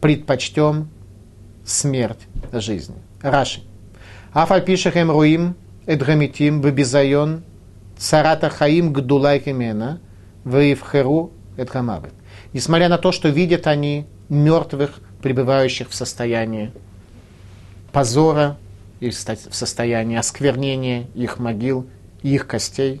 предпочтем 0.00 0.88
смерть 1.64 2.20
жизни. 2.52 2.96
Раши. 3.22 3.62
Афаль 4.32 4.64
пишехем 4.64 5.10
руим, 5.10 5.56
эдгамитим 5.86 6.60
вебизайон 6.60 7.42
царата 7.96 8.48
хаим 8.48 8.92
гдулай 8.92 9.40
химена 9.40 10.00
вейвхеру 10.44 11.32
эдгамавет. 11.56 12.12
Несмотря 12.52 12.88
на 12.88 12.98
то, 12.98 13.12
что 13.12 13.28
видят 13.28 13.66
они 13.66 14.06
мертвых, 14.28 15.00
пребывающих 15.22 15.90
в 15.90 15.94
состоянии 15.94 16.72
позора 17.92 18.56
и 19.00 19.10
в 19.10 19.14
состоянии 19.14 20.16
осквернения 20.16 21.06
их 21.14 21.38
могил 21.38 21.86
их 22.22 22.46
костей, 22.46 23.00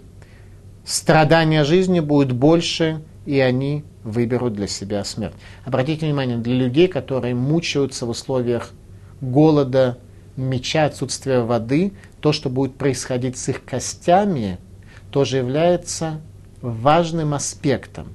страдания 0.84 1.64
жизни 1.64 2.00
будет 2.00 2.32
больше, 2.32 3.02
и 3.26 3.38
они 3.38 3.84
выберут 4.02 4.54
для 4.54 4.66
себя 4.66 5.04
смерть. 5.04 5.34
Обратите 5.64 6.06
внимание, 6.06 6.38
для 6.38 6.54
людей, 6.54 6.88
которые 6.88 7.34
мучаются 7.34 8.06
в 8.06 8.10
условиях 8.10 8.72
голода, 9.20 9.98
меча, 10.36 10.86
отсутствия 10.86 11.40
воды, 11.40 11.92
то, 12.20 12.32
что 12.32 12.48
будет 12.48 12.76
происходить 12.76 13.36
с 13.36 13.50
их 13.50 13.64
костями, 13.64 14.58
тоже 15.10 15.36
является 15.36 16.20
важным 16.62 17.34
аспектом. 17.34 18.14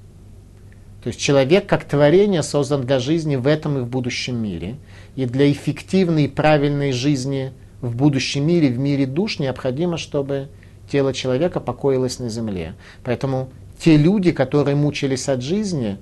То 1.04 1.10
есть 1.10 1.20
человек 1.20 1.68
как 1.68 1.84
творение 1.84 2.42
создан 2.42 2.84
для 2.84 2.98
жизни 2.98 3.36
в 3.36 3.46
этом 3.46 3.78
и 3.78 3.82
в 3.82 3.88
будущем 3.88 4.38
мире. 4.38 4.78
И 5.16 5.26
для 5.26 5.52
эффективной 5.52 6.26
и 6.26 6.28
правильной 6.28 6.92
жизни 6.92 7.52
в 7.86 7.96
будущем 7.96 8.46
мире, 8.46 8.70
в 8.70 8.80
мире 8.80 9.06
душ, 9.06 9.40
необходимо, 9.40 9.98
чтобы 9.98 10.50
тело 10.92 11.14
человека 11.14 11.60
покоилось 11.60 12.20
на 12.20 12.30
земле. 12.30 12.76
Поэтому 13.04 13.50
те 13.80 13.98
люди, 13.98 14.32
которые 14.32 14.76
мучились 14.76 15.30
от 15.30 15.42
жизни 15.42 15.98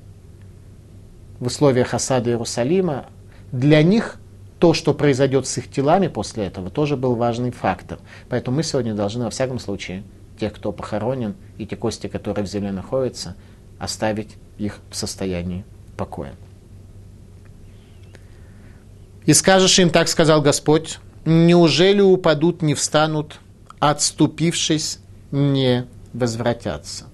в 1.40 1.48
условиях 1.48 1.94
осады 1.94 2.32
Иерусалима, 2.32 3.08
для 3.52 3.84
них 3.84 4.20
то, 4.60 4.74
что 4.74 4.94
произойдет 4.94 5.46
с 5.46 5.58
их 5.58 5.70
телами 5.70 6.08
после 6.08 6.46
этого, 6.46 6.70
тоже 6.70 6.96
был 6.96 7.16
важный 7.16 7.52
фактор. 7.52 8.00
Поэтому 8.30 8.58
мы 8.58 8.63
сегодня 8.63 8.94
должны, 8.94 9.25
во 9.25 9.30
всяком 9.30 9.60
случае, 9.60 10.04
тех, 10.40 10.54
кто 10.54 10.72
похоронен, 10.72 11.36
и 11.58 11.66
те 11.66 11.75
кости, 11.75 12.08
которые 12.08 12.46
в 12.46 12.50
земле 12.50 12.72
находятся, 12.72 13.36
оставить 13.78 14.36
их 14.58 14.80
в 14.90 14.96
состоянии 14.96 15.66
покоя. 15.98 16.34
И 19.25 19.34
скажешь 19.34 19.78
им, 19.80 19.90
так 19.90 20.08
сказал 20.08 20.42
Господь, 20.42 21.00
неужели 21.25 22.01
упадут, 22.01 22.62
не 22.62 22.74
встанут, 22.74 23.39
отступившись, 23.80 25.00
не 25.32 25.88
возвратятся. 26.13 27.06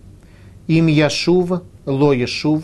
Им 0.67 0.87
Яшув, 0.87 1.61
Ло 1.85 2.13
Яшув, 2.13 2.63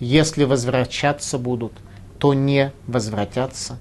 если 0.00 0.44
возвращаться 0.44 1.38
будут, 1.38 1.72
то 2.18 2.34
не 2.34 2.72
возвратятся. 2.86 3.78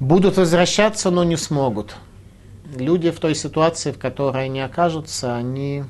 Будут 0.00 0.36
возвращаться, 0.36 1.10
но 1.10 1.24
не 1.24 1.36
смогут. 1.36 1.96
Люди 2.76 3.10
в 3.10 3.20
той 3.20 3.34
ситуации, 3.34 3.92
в 3.92 3.98
которой 3.98 4.46
они 4.46 4.60
окажутся, 4.60 5.36
они 5.36 5.84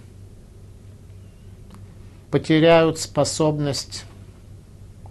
потеряют 2.30 2.98
способность 2.98 4.04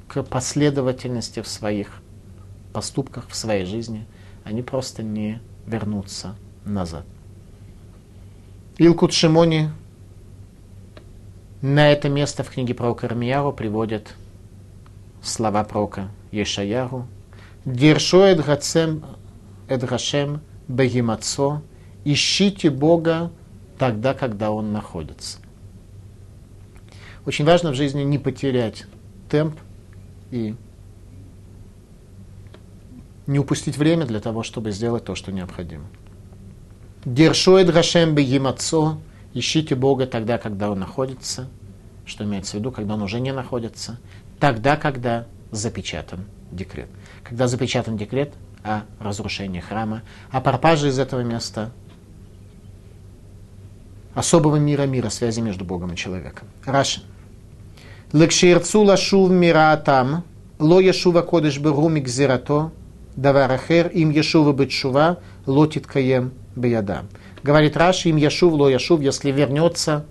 к 0.07 0.21
последовательности 0.23 1.41
в 1.41 1.47
своих 1.47 2.02
поступках, 2.73 3.29
в 3.29 3.35
своей 3.35 3.65
жизни. 3.65 4.05
Они 4.43 4.61
просто 4.61 5.03
не 5.03 5.41
вернутся 5.65 6.35
назад. 6.65 7.05
Илкут 8.77 9.13
Шимони 9.13 9.69
на 11.61 11.89
это 11.89 12.09
место 12.09 12.43
в 12.43 12.49
книге 12.49 12.73
про 12.73 12.93
Кармияру 12.93 13.53
приводят 13.53 14.13
слова 15.21 15.63
пророка 15.63 16.09
Ешаяру. 16.31 17.07
Дершо 17.63 18.25
эдгацем 18.25 19.05
эдгашем 19.69 20.41
бегимацо. 20.67 21.61
Ищите 22.03 22.69
Бога 22.69 23.31
тогда, 23.77 24.13
когда 24.13 24.51
Он 24.51 24.73
находится. 24.73 25.37
Очень 27.25 27.45
важно 27.45 27.71
в 27.71 27.75
жизни 27.75 28.01
не 28.03 28.17
потерять 28.17 28.85
темп 29.29 29.57
и 30.31 30.55
не 33.27 33.39
упустить 33.39 33.77
время 33.77 34.05
для 34.05 34.19
того, 34.19 34.43
чтобы 34.43 34.71
сделать 34.71 35.05
то, 35.05 35.15
что 35.15 35.31
необходимо. 35.31 35.85
Дершоид 37.05 37.71
Гашем 37.71 38.15
Бегимацо. 38.15 38.97
Ищите 39.33 39.75
Бога 39.75 40.05
тогда, 40.05 40.37
когда 40.37 40.69
Он 40.69 40.79
находится. 40.79 41.47
Что 42.05 42.23
имеется 42.23 42.57
в 42.57 42.59
виду, 42.59 42.71
когда 42.71 42.95
Он 42.95 43.01
уже 43.01 43.19
не 43.19 43.33
находится. 43.33 43.99
Тогда, 44.39 44.75
когда 44.75 45.25
запечатан 45.51 46.25
декрет. 46.51 46.89
Когда 47.23 47.47
запечатан 47.47 47.97
декрет 47.97 48.33
о 48.63 48.81
разрушении 48.99 49.59
храма, 49.59 50.03
о 50.31 50.41
пропаже 50.41 50.89
из 50.89 50.99
этого 50.99 51.21
места 51.21 51.71
особого 54.13 54.57
мира 54.57 54.83
мира, 54.83 55.09
связи 55.09 55.41
между 55.41 55.65
Богом 55.65 55.93
и 55.93 55.95
человеком. 55.95 56.47
Раши. 56.65 57.01
Лекширцу 58.11 58.81
лашув 58.81 59.31
мираатам, 59.31 60.23
ло 60.59 60.79
яшува 60.79 61.21
кодыш 61.21 61.57
беру 61.57 61.89
даварахер 63.15 63.87
им 63.87 64.09
яшува 64.09 64.53
бетшува, 64.53 65.19
лотит 65.45 65.87
каем 65.87 66.33
бияда. 66.55 67.03
Говорит 67.43 67.77
Раши, 67.77 68.09
им 68.09 68.17
яшув, 68.17 68.53
ло 68.53 68.69
яшув, 68.69 69.01
если 69.01 69.31
вернется, 69.31 70.05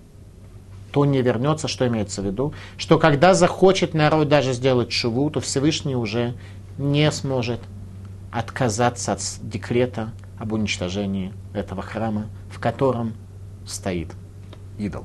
то 0.93 1.05
не 1.05 1.23
вернется, 1.23 1.69
что 1.69 1.87
имеется 1.89 2.21
в 2.21 2.27
виду? 2.27 2.53
Что 2.77 2.99
когда 2.99 3.35
захочет 3.35 3.95
народ 3.95 4.29
даже 4.29 4.53
сделать 4.53 4.93
шуву, 4.93 5.31
то 5.31 5.41
Всевышний 5.41 5.97
уже 5.97 6.35
не 6.77 7.11
сможет 7.11 7.61
отказаться 8.31 9.13
от 9.13 9.21
декрета 9.43 10.13
об 10.39 10.53
уничтожении 10.53 11.33
этого 11.55 11.83
храма, 11.83 12.27
в 12.51 12.61
котором 12.61 13.15
стоит 13.67 14.09
идол. 14.79 15.05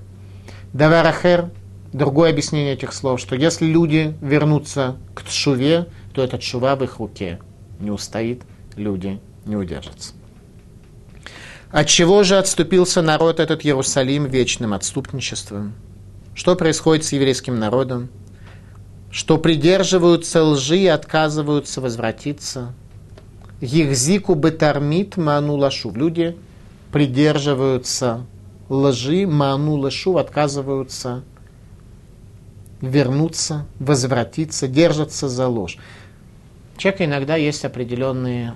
Даварахер 0.74 1.52
другое 1.94 2.32
объяснение 2.32 2.74
этих 2.74 2.94
слов, 2.94 3.20
что 3.20 3.36
если 3.36 3.66
люди 3.66 4.16
вернутся 4.22 4.98
к 5.14 5.24
тшуве, 5.24 5.88
то 6.14 6.24
этот 6.24 6.44
шува 6.44 6.76
в 6.76 6.84
их 6.84 7.00
руке 7.00 7.40
не 7.80 7.92
устоит, 7.92 8.44
люди 8.76 9.20
не 9.46 9.56
удержатся. 9.56 10.14
От 11.70 11.88
чего 11.88 12.24
же 12.24 12.38
отступился 12.38 13.02
народ 13.02 13.40
этот 13.40 13.66
Иерусалим 13.66 14.26
вечным 14.26 14.74
отступничеством? 14.74 15.74
Что 16.34 16.56
происходит 16.56 17.04
с 17.04 17.12
еврейским 17.12 17.60
народом? 17.60 18.10
Что 19.12 19.38
придерживаются 19.38 20.44
лжи 20.44 20.78
и 20.78 20.88
отказываются 20.88 21.82
возвратиться? 21.82 22.74
Ехзику 23.60 24.36
бетармит 24.36 25.18
ману 25.18 25.56
лашу. 25.56 25.92
Люди 25.92 26.38
придерживаются 26.92 28.26
лжи, 28.70 29.26
ману 29.26 29.76
лашу, 29.76 30.18
отказываются 30.18 31.24
вернуться, 32.82 33.66
возвратиться, 33.80 34.68
держатся 34.68 35.28
за 35.28 35.48
ложь. 35.48 35.78
Человека 36.78 37.06
иногда 37.06 37.36
есть 37.36 37.66
определенные 37.66 38.54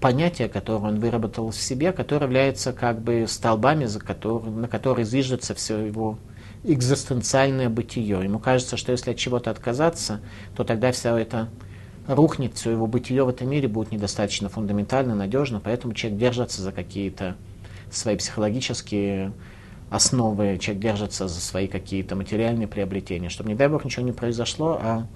понятия, 0.00 0.48
которые 0.48 0.82
он 0.82 1.00
выработал 1.00 1.50
в 1.50 1.56
себе, 1.56 1.92
которые 1.92 2.26
являются 2.26 2.72
как 2.72 3.02
бы 3.02 3.26
столбами, 3.28 3.84
за 3.84 3.98
который, 3.98 4.48
на 4.48 4.68
которые 4.68 5.04
зиждется 5.04 5.54
все 5.54 5.78
его 5.78 6.18
экзистенциальное 6.62 7.68
бытие. 7.68 8.20
Ему 8.22 8.38
кажется, 8.38 8.76
что 8.76 8.92
если 8.92 9.10
от 9.10 9.16
чего-то 9.16 9.50
отказаться, 9.50 10.20
то 10.56 10.62
тогда 10.62 10.92
все 10.92 11.16
это 11.16 11.48
рухнет, 12.06 12.54
все 12.54 12.70
его 12.70 12.86
бытие 12.86 13.24
в 13.24 13.28
этом 13.28 13.50
мире 13.50 13.66
будет 13.66 13.90
недостаточно 13.90 14.48
фундаментально, 14.48 15.14
надежно, 15.14 15.60
поэтому 15.60 15.94
человек 15.94 16.18
держится 16.20 16.62
за 16.62 16.72
какие-то 16.72 17.36
свои 17.90 18.16
психологические 18.16 19.32
основы, 19.90 20.58
человек 20.58 20.82
держится 20.82 21.28
за 21.28 21.40
свои 21.40 21.66
какие-то 21.66 22.14
материальные 22.14 22.68
приобретения, 22.68 23.28
чтобы, 23.28 23.48
не 23.48 23.56
дай 23.56 23.68
бог, 23.68 23.84
ничего 23.84 24.04
не 24.04 24.12
произошло, 24.12 24.78
а 24.80 25.06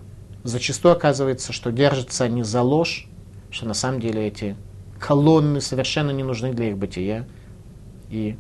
зачастую 0.44 0.92
оказывается, 0.92 1.52
что 1.52 1.72
держатся 1.72 2.24
они 2.24 2.42
за 2.42 2.62
ложь, 2.62 3.08
что 3.50 3.66
на 3.66 3.74
самом 3.74 4.00
деле 4.00 4.26
эти 4.26 4.56
колонны 5.00 5.60
совершенно 5.60 6.10
не 6.10 6.22
нужны 6.22 6.52
для 6.52 6.68
их 6.68 6.78
бытия, 6.78 7.26
и 8.10 8.36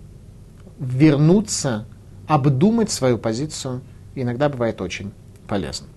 вернуться, 0.78 1.86
обдумать 2.28 2.90
свою 2.90 3.18
позицию 3.18 3.82
иногда 4.14 4.48
бывает 4.48 4.80
очень 4.80 5.12
полезно. 5.48 5.88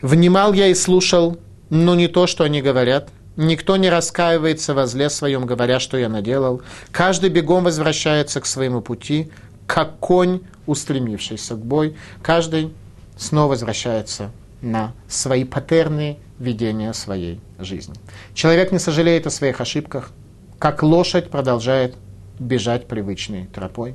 Внимал 0.00 0.52
я 0.52 0.68
и 0.68 0.74
слушал, 0.74 1.38
но 1.68 1.94
не 1.94 2.08
то, 2.08 2.26
что 2.26 2.44
они 2.44 2.62
говорят. 2.62 3.10
Никто 3.36 3.76
не 3.76 3.90
раскаивается 3.90 4.74
во 4.74 4.86
зле 4.86 5.08
своем, 5.08 5.46
говоря, 5.46 5.78
что 5.78 5.96
я 5.96 6.08
наделал. 6.08 6.62
Каждый 6.90 7.30
бегом 7.30 7.64
возвращается 7.64 8.40
к 8.40 8.46
своему 8.46 8.80
пути, 8.80 9.30
как 9.66 9.98
конь, 9.98 10.40
устремившийся 10.66 11.54
к 11.54 11.64
бой. 11.64 11.96
Каждый 12.22 12.72
снова 13.16 13.50
возвращается 13.50 14.30
на 14.62 14.92
свои 15.08 15.44
патерны 15.44 16.18
ведения 16.38 16.92
своей 16.92 17.40
жизни. 17.58 17.94
Человек 18.34 18.72
не 18.72 18.78
сожалеет 18.78 19.26
о 19.26 19.30
своих 19.30 19.60
ошибках, 19.60 20.12
как 20.58 20.82
лошадь 20.82 21.30
продолжает 21.30 21.96
бежать 22.38 22.86
привычной 22.86 23.46
тропой. 23.46 23.94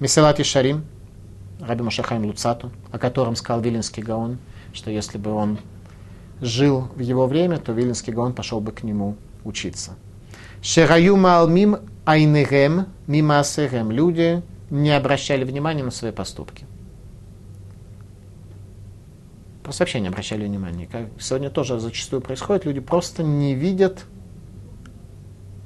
Меселат 0.00 0.44
Шарим, 0.44 0.84
Раби 1.60 1.82
Машахайм 1.82 2.24
Луцату, 2.24 2.72
о 2.90 2.98
котором 2.98 3.36
сказал 3.36 3.62
Вилинский 3.62 4.02
Гаон, 4.02 4.38
что 4.72 4.90
если 4.90 5.18
бы 5.18 5.32
он 5.32 5.58
жил 6.40 6.88
в 6.96 7.00
его 7.00 7.26
время, 7.26 7.58
то 7.58 7.72
Вилинский 7.72 8.12
Гаон 8.12 8.34
пошел 8.34 8.60
бы 8.60 8.72
к 8.72 8.82
нему 8.82 9.16
учиться. 9.44 9.94
Шераю 10.62 11.16
малмим 11.16 11.78
айнегем 12.04 12.86
мимасегем. 13.06 13.90
Люди 13.90 14.42
не 14.70 14.90
обращали 14.90 15.44
внимания 15.44 15.84
на 15.84 15.90
свои 15.90 16.10
поступки. 16.10 16.66
Просто 19.64 19.82
вообще 19.82 20.00
не 20.00 20.08
обращали 20.08 20.44
внимания. 20.44 20.86
Как 20.86 21.06
сегодня 21.18 21.48
тоже 21.48 21.80
зачастую 21.80 22.20
происходит, 22.20 22.66
люди 22.66 22.80
просто 22.80 23.22
не 23.22 23.54
видят 23.54 24.04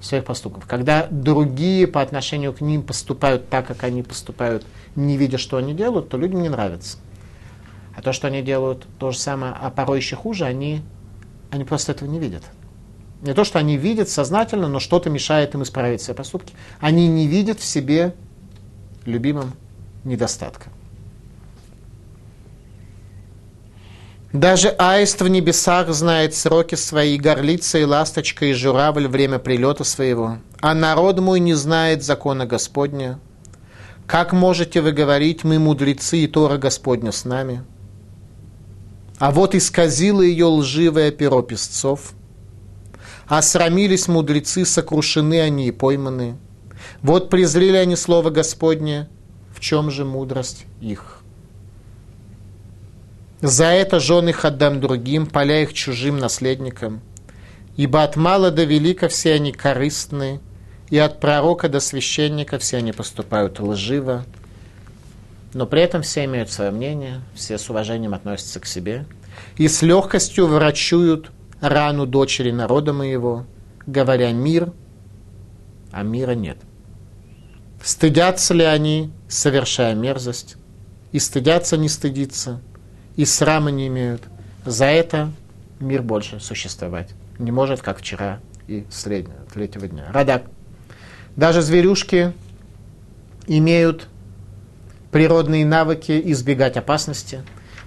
своих 0.01 0.25
поступков. 0.25 0.67
Когда 0.67 1.09
другие 1.11 1.89
по 1.89 2.01
отношению 2.01 2.53
к 2.53 2.61
ним 2.61 2.85
поступают 2.85 3.49
так, 3.49 3.67
как 3.67 3.83
они 3.83 4.05
поступают, 4.05 4.65
не 4.95 5.17
видя, 5.17 5.37
что 5.37 5.57
они 5.57 5.75
делают, 5.75 6.09
то 6.09 6.17
людям 6.17 6.43
не 6.43 6.49
нравится. 6.49 6.99
А 7.97 8.01
то, 8.01 8.13
что 8.13 8.29
они 8.29 8.41
делают 8.41 8.87
то 9.01 9.11
же 9.11 9.19
самое, 9.19 9.53
а 9.61 9.69
порой 9.69 9.99
еще 9.99 10.15
хуже, 10.15 10.45
они, 10.45 10.83
они 11.51 11.65
просто 11.65 11.91
этого 11.91 12.09
не 12.09 12.21
видят. 12.21 12.45
Не 13.23 13.35
то, 13.35 13.43
что 13.43 13.59
они 13.59 13.77
видят 13.77 14.09
сознательно, 14.09 14.69
но 14.69 14.79
что-то 14.79 15.11
мешает 15.11 15.55
им 15.55 15.65
исправить 15.65 16.03
свои 16.03 16.15
поступки. 16.15 16.55
Они 16.79 17.09
не 17.09 17.27
видят 17.27 17.59
в 17.59 17.65
себе 17.65 18.15
любимым 19.07 19.55
недостатка. 20.05 20.71
Даже 24.33 24.69
аист 24.69 25.23
в 25.23 25.29
небесах 25.29 25.89
знает 25.95 26.35
сроки 26.35 26.75
свои, 26.75 27.17
горлица 27.17 27.79
и 27.79 27.85
ласточка, 27.85 28.45
и 28.45 28.53
журавль 28.53 29.09
время 29.09 29.39
прилета 29.39 29.85
своего. 29.85 30.39
А 30.61 30.75
народ 30.75 31.19
мой 31.21 31.41
не 31.41 31.55
знает 31.55 32.05
закона 32.05 32.45
Господня. 32.45 33.21
Как 34.07 34.35
можете 34.35 34.83
вы 34.83 34.93
говорить, 34.93 35.45
мы 35.45 35.59
мудрецы, 35.59 36.19
и 36.19 36.27
Тора 36.27 36.59
Господня 36.59 37.11
с 37.11 37.25
нами? 37.25 37.63
А 39.19 39.31
вот 39.31 39.55
исказило 39.55 40.21
ее 40.21 40.45
лживое 40.45 41.11
перо 41.11 41.41
песцов. 41.41 42.13
А 43.27 43.41
срамились 43.41 44.09
мудрецы, 44.09 44.67
сокрушены 44.67 45.41
они 45.41 45.69
и 45.69 45.73
пойманы. 45.73 46.37
Вот 47.03 47.31
презрели 47.31 47.77
они 47.77 47.97
слово 47.97 48.31
Господне, 48.31 49.09
в 49.55 49.61
чем 49.61 49.91
же 49.91 50.05
мудрость 50.05 50.67
их? 50.81 51.18
За 53.41 53.67
это 53.67 54.01
жены 54.01 54.31
их 54.31 54.45
отдам 54.45 54.81
другим, 54.81 55.27
поля 55.27 55.63
их 55.63 55.73
чужим 55.73 56.19
наследникам. 56.19 57.01
Ибо 57.77 58.03
от 58.03 58.17
мала 58.17 58.51
до 58.51 58.65
велика 58.65 59.09
все 59.09 59.35
они 59.35 59.53
корыстны, 59.53 60.41
и 60.91 60.99
от 60.99 61.21
пророка 61.21 61.69
до 61.69 61.79
священника 61.79 62.59
все 62.59 62.79
они 62.79 62.93
поступают 62.93 63.61
лживо. 63.61 64.25
Но 65.55 65.67
при 65.67 65.83
этом 65.83 66.03
все 66.03 66.25
имеют 66.25 66.51
свое 66.51 66.73
мнение, 66.73 67.21
все 67.35 67.59
с 67.59 67.71
уважением 67.71 68.15
относятся 68.15 68.59
к 68.59 68.67
себе, 68.67 69.07
и 69.57 69.69
с 69.69 69.83
легкостью 69.83 70.49
врачуют 70.49 71.31
рану 71.61 72.07
дочери 72.07 72.51
народа 72.51 72.93
моего, 72.93 73.47
говоря 73.87 74.33
мир, 74.33 74.73
а 75.93 76.03
мира 76.03 76.33
нет. 76.33 76.59
Стыдятся 77.83 78.53
ли 78.53 78.65
они, 78.65 79.13
совершая 79.29 79.95
мерзость, 79.95 80.57
и 81.13 81.21
стыдятся 81.21 81.77
не 81.77 81.89
стыдиться– 81.89 82.61
и 83.19 83.25
срама 83.25 83.73
не 83.73 83.89
имеют. 83.89 84.23
За 84.65 84.85
это 84.87 85.33
мир 85.81 86.03
больше 86.03 86.39
существовать 86.39 87.11
не 87.39 87.51
может, 87.51 87.83
как 87.83 87.99
вчера 87.99 88.41
и 88.69 88.87
среднего, 88.91 89.41
третьего 89.53 89.89
дня. 89.89 90.07
Радак. 90.13 90.45
Даже 91.35 91.61
зверюшки 91.61 92.33
имеют 93.49 94.07
природные 95.11 95.67
навыки 95.67 96.21
избегать 96.27 96.77
опасности. 96.77 97.43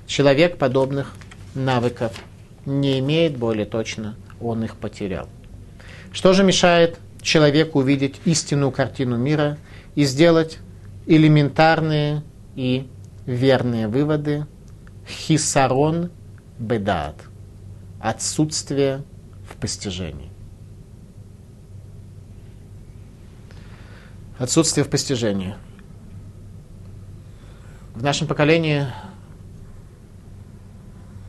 Человек 0.06 0.58
подобных 0.58 1.14
навыков 1.56 2.12
не 2.66 3.00
имеет, 3.00 3.38
более 3.38 3.66
точно, 3.66 4.16
он 4.42 4.66
их 4.66 4.76
потерял. 4.76 5.30
Что 6.12 6.34
же 6.34 6.44
мешает 6.44 6.98
человеку 7.22 7.80
увидеть 7.80 8.20
истинную 8.26 8.72
картину 8.72 9.18
мира 9.18 9.58
и 9.96 10.04
сделать 10.04 10.60
элементарные 11.06 12.24
и 12.56 12.86
верные 13.26 13.88
выводы 13.88 14.46
хисарон 15.12 16.12
бедат, 16.58 17.16
отсутствие 18.00 19.04
в 19.50 19.56
постижении. 19.58 20.32
Отсутствие 24.40 24.84
в 24.84 24.90
постижении. 24.90 25.56
В 27.94 28.02
нашем 28.02 28.28
поколении 28.28 28.88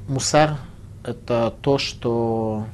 мусар– 0.08 0.56
это 1.04 1.54
то, 1.60 1.76
что 1.78 2.66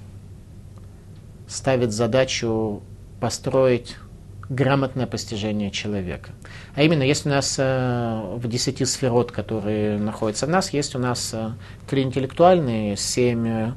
ставит 1.49 1.93
задачу 1.93 2.83
построить 3.21 3.97
грамотное 4.49 5.07
постижение 5.07 5.71
человека. 5.71 6.31
А 6.75 6.83
именно, 6.83 7.03
есть 7.03 7.27
у 7.27 7.29
нас 7.29 7.57
э, 7.59 8.35
в 8.37 8.49
десяти 8.49 8.85
сферот, 8.85 9.31
которые 9.31 9.99
находятся 9.99 10.47
в 10.47 10.49
нас, 10.49 10.73
есть 10.73 10.95
у 10.95 10.99
нас 10.99 11.31
э, 11.35 11.51
три 11.89 12.03
интеллектуальные, 12.03 12.97
семь 12.97 13.47
э, 13.47 13.73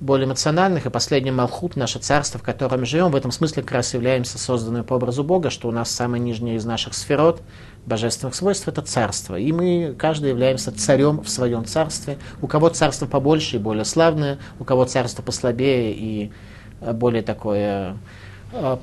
более 0.00 0.26
эмоциональных, 0.26 0.86
и 0.86 0.90
последний 0.90 1.30
Малхут, 1.30 1.76
наше 1.76 1.98
царство, 1.98 2.38
в 2.38 2.42
котором 2.42 2.80
мы 2.80 2.86
живем, 2.86 3.10
в 3.10 3.16
этом 3.16 3.30
смысле 3.32 3.62
как 3.62 3.72
раз 3.72 3.92
являемся 3.92 4.38
созданными 4.38 4.82
по 4.82 4.94
образу 4.94 5.24
Бога, 5.24 5.50
что 5.50 5.68
у 5.68 5.72
нас 5.72 5.90
самое 5.90 6.22
нижнее 6.22 6.56
из 6.56 6.64
наших 6.64 6.94
сферот, 6.94 7.42
божественных 7.84 8.34
свойств, 8.34 8.68
это 8.68 8.82
царство. 8.82 9.36
И 9.36 9.52
мы, 9.52 9.94
каждый 9.98 10.30
являемся 10.30 10.76
царем 10.76 11.22
в 11.22 11.28
своем 11.28 11.64
царстве. 11.64 12.18
У 12.42 12.46
кого 12.46 12.68
царство 12.68 13.06
побольше 13.06 13.56
и 13.56 13.58
более 13.58 13.84
славное, 13.84 14.38
у 14.58 14.64
кого 14.64 14.84
царство 14.84 15.22
послабее 15.22 15.94
и 15.94 16.32
более 16.80 17.22
такое 17.22 17.56
Э, 17.90 17.94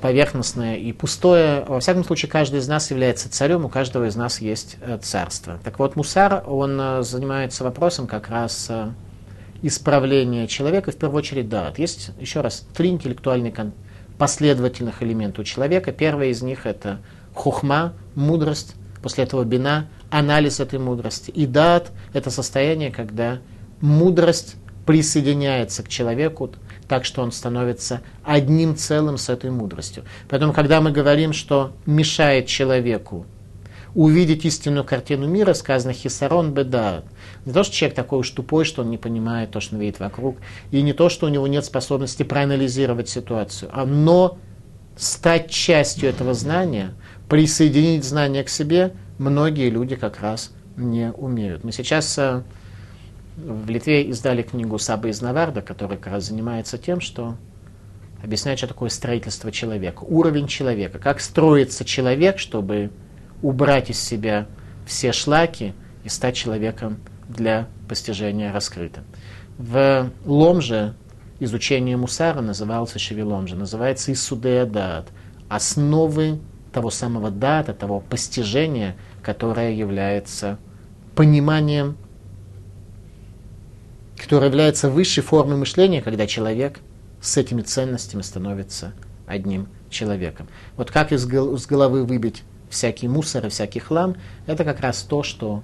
поверхностное 0.00 0.76
и 0.76 0.92
пустое. 0.92 1.64
Во 1.66 1.80
всяком 1.80 2.04
случае, 2.04 2.30
каждый 2.30 2.60
из 2.60 2.68
нас 2.68 2.90
является 2.90 3.30
царем, 3.30 3.64
у 3.64 3.68
каждого 3.68 4.06
из 4.06 4.16
нас 4.16 4.40
есть 4.40 4.76
э, 4.80 4.98
царство. 5.02 5.58
Так 5.62 5.78
вот, 5.78 5.96
Мусар, 5.96 6.44
он 6.46 6.78
э, 6.80 7.02
занимается 7.02 7.64
вопросом 7.64 8.06
как 8.06 8.28
раз 8.28 8.70
исправления 9.62 10.46
человека, 10.46 10.92
в 10.92 10.96
первую 10.96 11.18
очередь, 11.18 11.48
да. 11.48 11.72
Есть, 11.76 12.10
еще 12.20 12.42
раз, 12.42 12.66
три 12.74 12.90
интеллектуальных 12.90 13.54
последовательных 14.18 15.02
элемента 15.02 15.40
у 15.40 15.44
человека. 15.44 15.90
Первый 15.90 16.30
из 16.30 16.42
них 16.42 16.66
это 16.66 17.00
хухма, 17.34 17.94
мудрость, 18.14 18.74
после 19.02 19.24
этого 19.24 19.44
бина, 19.44 19.88
анализ 20.10 20.60
этой 20.60 20.78
мудрости. 20.78 21.30
И 21.30 21.46
дат– 21.46 21.90
это 22.12 22.30
состояние, 22.30 22.90
когда 22.90 23.38
мудрость 23.80 24.56
присоединяется 24.86 25.82
к 25.82 25.88
человеку, 25.88 26.52
так 26.88 27.04
что 27.04 27.22
он 27.22 27.32
становится 27.32 28.00
одним 28.22 28.76
целым 28.76 29.18
с 29.18 29.28
этой 29.28 29.50
мудростью. 29.50 30.04
Поэтому, 30.28 30.52
когда 30.52 30.80
мы 30.80 30.90
говорим, 30.90 31.32
что 31.32 31.72
мешает 31.86 32.46
человеку 32.46 33.26
увидеть 33.94 34.44
истинную 34.44 34.84
картину 34.84 35.28
мира, 35.28 35.54
сказано 35.54 35.92
хисарон 35.92 36.52
беда. 36.52 37.04
Не 37.44 37.52
то, 37.52 37.62
что 37.62 37.74
человек 37.74 37.96
такой 37.96 38.18
уж 38.18 38.30
тупой, 38.30 38.64
что 38.64 38.82
он 38.82 38.90
не 38.90 38.98
понимает 38.98 39.52
то, 39.52 39.60
что 39.60 39.76
он 39.76 39.80
видит 39.80 40.00
вокруг, 40.00 40.36
и 40.72 40.82
не 40.82 40.92
то, 40.92 41.08
что 41.08 41.26
у 41.26 41.28
него 41.28 41.46
нет 41.46 41.64
способности 41.64 42.22
проанализировать 42.24 43.08
ситуацию, 43.08 43.70
а 43.72 43.86
но 43.86 44.38
стать 44.96 45.50
частью 45.50 46.08
этого 46.08 46.34
знания, 46.34 46.94
присоединить 47.28 48.04
знание 48.04 48.44
к 48.44 48.48
себе, 48.48 48.94
многие 49.18 49.70
люди 49.70 49.96
как 49.96 50.20
раз 50.20 50.52
не 50.76 51.12
умеют. 51.12 51.64
Мы 51.64 51.72
сейчас 51.72 52.18
э, 52.18 52.42
в 53.36 53.68
Литве 53.68 54.04
издали 54.04 54.42
книгу 54.42 54.78
Саба 54.78 55.08
из 55.08 55.20
Наварда, 55.20 55.62
которая 55.62 55.98
как 55.98 56.12
раз 56.12 56.26
занимается 56.26 56.78
тем, 56.78 57.00
что 57.00 57.36
объясняет, 58.22 58.58
что 58.58 58.68
такое 58.68 58.88
строительство 58.90 59.50
человека, 59.50 60.04
уровень 60.04 60.46
человека, 60.46 60.98
как 60.98 61.20
строится 61.20 61.84
человек, 61.84 62.38
чтобы 62.38 62.90
убрать 63.42 63.90
из 63.90 64.00
себя 64.00 64.46
все 64.86 65.12
шлаки 65.12 65.74
и 66.04 66.08
стать 66.08 66.36
человеком 66.36 66.98
для 67.28 67.68
постижения 67.88 68.52
раскрытым. 68.52 69.04
В 69.58 70.10
Ломже 70.24 70.94
изучение 71.40 71.96
Мусара 71.96 72.40
назывался 72.40 72.98
Шевеломже, 72.98 73.56
называется 73.56 74.12
Исудея 74.12 74.66
Дат, 74.66 75.08
основы 75.48 76.38
того 76.72 76.90
самого 76.90 77.30
дата, 77.30 77.72
того 77.72 78.00
постижения, 78.00 78.96
которое 79.22 79.72
является 79.72 80.58
пониманием 81.14 81.96
которая 84.24 84.48
является 84.48 84.88
высшей 84.88 85.22
формой 85.22 85.58
мышления, 85.58 86.00
когда 86.00 86.26
человек 86.26 86.78
с 87.20 87.36
этими 87.36 87.60
ценностями 87.60 88.22
становится 88.22 88.94
одним 89.26 89.68
человеком. 89.90 90.48
Вот 90.78 90.90
как 90.90 91.12
из, 91.12 91.26
головы 91.26 92.06
выбить 92.06 92.42
всякий 92.70 93.06
мусор 93.06 93.44
и 93.44 93.48
всякий 93.50 93.80
хлам, 93.80 94.16
это 94.46 94.64
как 94.64 94.80
раз 94.80 95.02
то, 95.02 95.22
что 95.22 95.62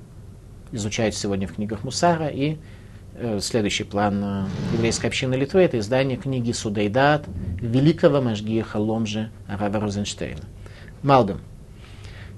изучают 0.73 1.15
сегодня 1.15 1.49
в 1.49 1.55
книгах 1.55 1.85
Мусара. 1.85 2.27
И 2.27 2.59
э, 3.15 3.41
следующий 3.41 3.85
план 3.85 4.23
э, 4.23 4.45
еврейской 4.75 5.07
общины 5.07 5.37
Литвы– 5.37 5.61
это 5.63 5.79
издание 5.79 6.19
книги 6.19 6.53
Судейдат 6.53 7.25
великого 7.63 8.21
Машгиха 8.21 8.77
Ломжи 8.77 9.31
Рава 9.49 9.81
Розенштейна. 9.81 10.43
Малбим. 11.03 11.41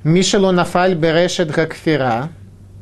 Мишело 0.04 0.52
нафаль 0.52 0.94
берешет 0.94 1.50
гакфира, 1.50 2.28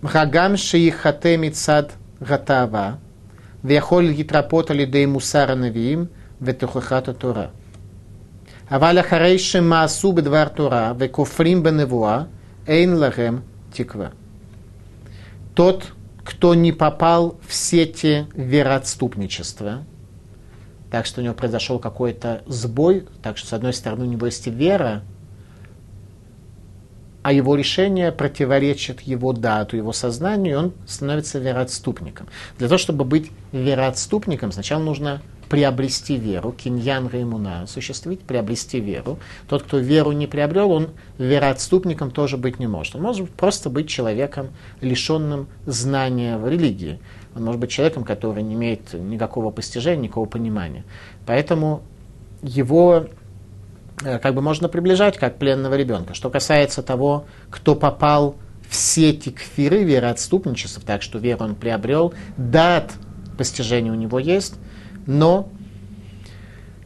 гагам 0.03 0.59
шиихате 0.59 1.39
мицад 1.39 1.93
гатава, 2.21 2.99
ויכול 3.64 4.04
להתרפות 4.04 4.72
על 4.72 4.80
ידי 4.80 5.06
מוסר 5.06 5.52
הנביאים 5.52 6.06
ותוכחת 6.42 7.08
התורה. 7.08 7.48
Аваля 8.70 9.04
харейши 9.04 9.62
маасу 9.62 10.12
бедвар 10.12 10.50
тура, 10.50 10.96
векофрим 10.98 11.62
беневуа, 11.62 12.28
эйн 12.66 12.96
лагем 12.96 13.44
тиква. 13.72 14.12
Тот, 15.54 15.94
кто 16.24 16.56
не 16.56 16.72
попал 16.72 17.38
в 17.48 17.54
сети 17.54 18.26
вероотступничества, 18.34 19.84
так 20.90 21.06
что 21.06 21.22
у 21.22 21.24
него 21.24 21.36
произошел 21.36 21.78
какой-то 21.78 22.42
сбой, 22.48 23.08
так 23.22 23.38
что, 23.38 23.48
с 23.48 23.54
одной 23.54 23.74
стороны, 23.74 24.06
у 24.06 24.08
него 24.08 24.26
есть 24.26 24.48
вера, 24.48 25.04
а 27.23 27.33
его 27.33 27.55
решение 27.55 28.13
противоречит 28.13 29.03
его 29.03 29.33
дату, 29.33 29.77
его 29.77 29.93
сознанию, 29.93 30.53
и 30.53 30.57
он 30.57 30.73
становится 30.87 31.39
вероотступником. 31.39 32.29
Для 32.59 32.69
того, 32.69 32.79
чтобы 32.79 33.05
быть 33.05 33.31
вероотступником, 33.53 34.53
сначала 34.53 34.83
нужно 34.83 35.21
приобрести 35.51 36.17
веру, 36.17 36.53
киньян 36.53 37.09
реймуна, 37.09 37.63
осуществить, 37.63 38.21
приобрести 38.21 38.79
веру. 38.79 39.19
Тот, 39.49 39.65
кто 39.65 39.79
веру 39.79 40.13
не 40.13 40.29
приобрел, 40.29 40.71
он 40.71 40.91
вероотступником 41.19 42.13
тоже 42.13 42.37
быть 42.37 42.61
не 42.61 42.69
может. 42.69 42.95
Он 42.95 43.03
может 43.03 43.29
просто 43.31 43.69
быть 43.69 43.89
человеком, 43.89 44.51
лишенным 44.81 45.49
знания 45.67 46.39
в 46.39 46.49
религии. 46.49 47.01
Он 47.35 47.45
может 47.45 47.61
быть 47.61 47.71
человеком, 47.71 48.05
который 48.05 48.45
не 48.45 48.55
имеет 48.55 48.95
никакого 48.95 49.51
постижения, 49.51 50.05
никакого 50.05 50.27
понимания. 50.27 50.85
Поэтому 51.27 51.83
его 52.43 53.07
как 54.03 54.35
бы 54.35 54.41
можно 54.41 54.69
приближать 54.69 55.19
как 55.19 55.39
пленного 55.39 55.75
ребенка. 55.75 56.15
Что 56.15 56.31
касается 56.31 56.83
того, 56.83 57.27
кто 57.51 57.75
попал 57.75 58.37
в 58.69 58.75
сети 58.75 59.31
кфиры, 59.31 59.83
вероотступничества, 59.83 60.83
так 60.85 61.03
что 61.03 61.19
веру 61.19 61.45
он 61.45 61.55
приобрел, 61.55 62.15
дат 62.37 62.93
постижения 63.37 63.91
у 63.91 63.97
него 63.97 64.19
есть, 64.19 64.55
но 65.07 65.49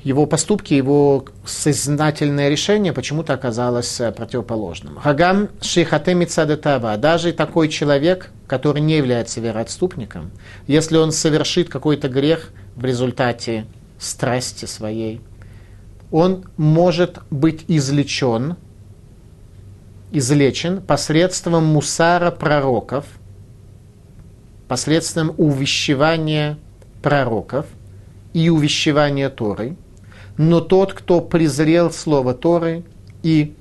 его 0.04 0.26
поступки, 0.26 0.74
его 0.74 1.24
сознательное 1.46 2.50
решение 2.50 2.92
почему-то 2.92 3.32
оказалось 3.32 4.00
э, 4.00 4.12
противоположным. 4.12 4.96
Хагам 4.96 5.48
шихатеми 5.62 6.26
цадетава. 6.26 6.96
Даже 6.98 7.32
такой 7.32 7.68
человек, 7.68 8.30
который 8.46 8.82
не 8.82 8.98
является 8.98 9.40
вероотступником, 9.40 10.30
если 10.66 10.98
он 10.98 11.10
совершит 11.10 11.70
какой-то 11.70 12.08
грех 12.08 12.50
в 12.76 12.84
результате 12.84 13.64
страсти 13.98 14.66
своей, 14.66 15.22
он 16.14 16.44
может 16.56 17.18
быть 17.32 17.64
излечен, 17.66 18.54
излечен 20.12 20.80
посредством 20.80 21.64
мусара 21.64 22.30
пророков, 22.30 23.04
посредством 24.68 25.34
увещевания 25.38 26.56
пророков 27.02 27.66
и 28.32 28.48
увещевания 28.48 29.28
Торы. 29.28 29.76
Но 30.36 30.60
тот, 30.60 30.92
кто 30.92 31.20
презрел 31.20 31.90
слово 31.90 32.32
Торы 32.32 32.84
и 33.24 33.56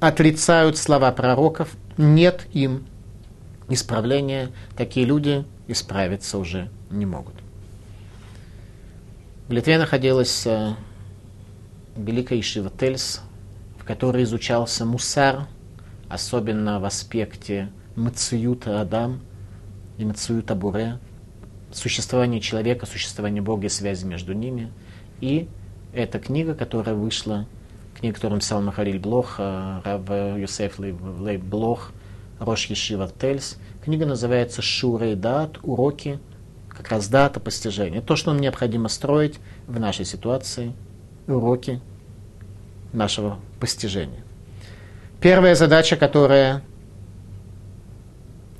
отрицают 0.00 0.78
слова 0.78 1.12
пророков, 1.12 1.76
нет 1.98 2.46
им 2.54 2.86
исправления. 3.68 4.48
Такие 4.78 5.04
люди 5.04 5.44
исправиться 5.68 6.38
уже 6.38 6.70
не 6.88 7.04
могут. 7.04 7.34
В 9.46 9.52
Литве 9.52 9.76
находилась 9.76 10.46
э, 10.46 10.72
Великая 11.96 12.40
Ишива 12.40 12.70
Тельс, 12.70 13.22
в 13.78 13.84
которой 13.84 14.24
изучался 14.24 14.84
мусар, 14.84 15.46
особенно 16.08 16.80
в 16.80 16.84
аспекте 16.84 17.70
Мациюта 17.94 18.80
Адам 18.80 19.20
и 19.96 20.04
Мациюта 20.04 20.56
Буре, 20.56 20.98
существование 21.72 22.40
человека, 22.40 22.86
существование 22.86 23.42
Бога 23.42 23.66
и 23.66 23.68
связи 23.68 24.04
между 24.04 24.32
ними. 24.32 24.72
И 25.20 25.48
эта 25.92 26.18
книга, 26.18 26.54
которая 26.54 26.96
вышла, 26.96 27.46
книга, 27.98 28.16
которую 28.16 28.36
написал 28.36 28.60
Махариль 28.60 28.98
Блох, 28.98 29.36
э, 29.38 29.80
Рав 29.84 30.38
Юсеф 30.38 30.80
Лейб 30.80 31.42
Блох, 31.42 31.92
Рош 32.40 32.66
Ешива 32.66 33.08
Тельс. 33.08 33.58
Книга 33.84 34.04
называется 34.04 34.62
Шура 34.62 35.12
и 35.12 35.14
Дат, 35.14 35.58
уроки, 35.62 36.18
как 36.68 36.88
раз 36.88 37.06
дата 37.08 37.38
постижения. 37.38 38.00
То, 38.00 38.16
что 38.16 38.32
нам 38.32 38.40
необходимо 38.40 38.88
строить 38.88 39.38
в 39.68 39.78
нашей 39.78 40.04
ситуации– 40.04 40.72
уроки 41.26 41.80
нашего 42.92 43.38
постижения. 43.60 44.24
Первая 45.20 45.54
задача, 45.54 45.96
которая 45.96 46.62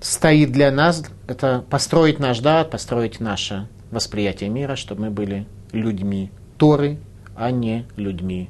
стоит 0.01 0.53
для 0.53 0.71
нас, 0.71 1.05
это 1.27 1.65
построить 1.69 2.19
наш 2.19 2.41
дат, 2.41 2.71
построить 2.71 3.21
наше 3.21 3.69
восприятие 3.91 4.51
мира, 4.51 4.77
чтобы 4.77 5.03
мы 5.03 5.11
были 5.11 5.47
людьми 5.73 6.31
Торы, 6.59 6.99
а 7.37 7.51
не 7.51 7.87
людьми, 7.97 8.49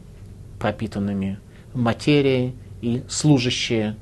пропитанными 0.59 1.39
материей 1.73 2.55
и 2.83 3.03
служащие 3.09 3.97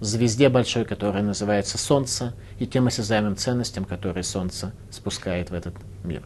звезде 0.00 0.48
большой, 0.48 0.84
которая 0.84 1.22
называется 1.22 1.78
Солнце, 1.78 2.34
и 2.58 2.66
тем 2.66 2.86
осязаемым 2.86 3.36
ценностям, 3.36 3.84
которые 3.84 4.24
Солнце 4.24 4.72
спускает 4.90 5.50
в 5.50 5.54
этот 5.54 5.74
мир. 6.04 6.22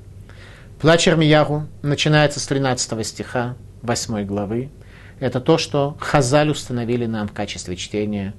Плач 0.80 1.06
Армияру 1.08 1.66
начинается 1.82 2.40
с 2.40 2.46
13 2.46 3.06
стиха 3.06 3.54
8 3.82 4.24
главы. 4.24 4.70
Это 5.18 5.38
то, 5.38 5.58
что 5.58 5.94
Хазаль 6.00 6.48
установили 6.48 7.04
нам 7.04 7.28
в 7.28 7.34
качестве 7.34 7.76
чтения, 7.76 8.32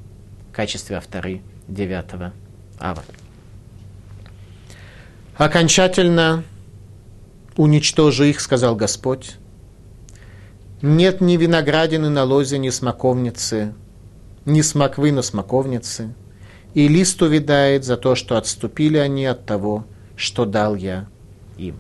в 0.51 0.55
качестве 0.55 0.95
авторы 0.95 1.43
9 1.67 2.33
ава. 2.79 3.03
Окончательно 5.37 6.43
уничтожу 7.57 8.23
их, 8.23 8.39
сказал 8.39 8.75
Господь. 8.75 9.35
Нет 10.81 11.21
ни 11.21 11.37
виноградины 11.37 12.09
на 12.09 12.23
лозе, 12.23 12.57
ни 12.57 12.71
смоковницы, 12.71 13.75
ни 14.45 14.61
смоквы 14.61 15.11
на 15.11 15.21
смоковнице, 15.21 16.15
и 16.73 16.87
лист 16.87 17.21
увядает 17.21 17.83
за 17.85 17.97
то, 17.97 18.15
что 18.15 18.35
отступили 18.35 18.97
они 18.97 19.27
от 19.27 19.45
того, 19.45 19.85
что 20.15 20.45
дал 20.45 20.73
я 20.73 21.07
им. 21.59 21.77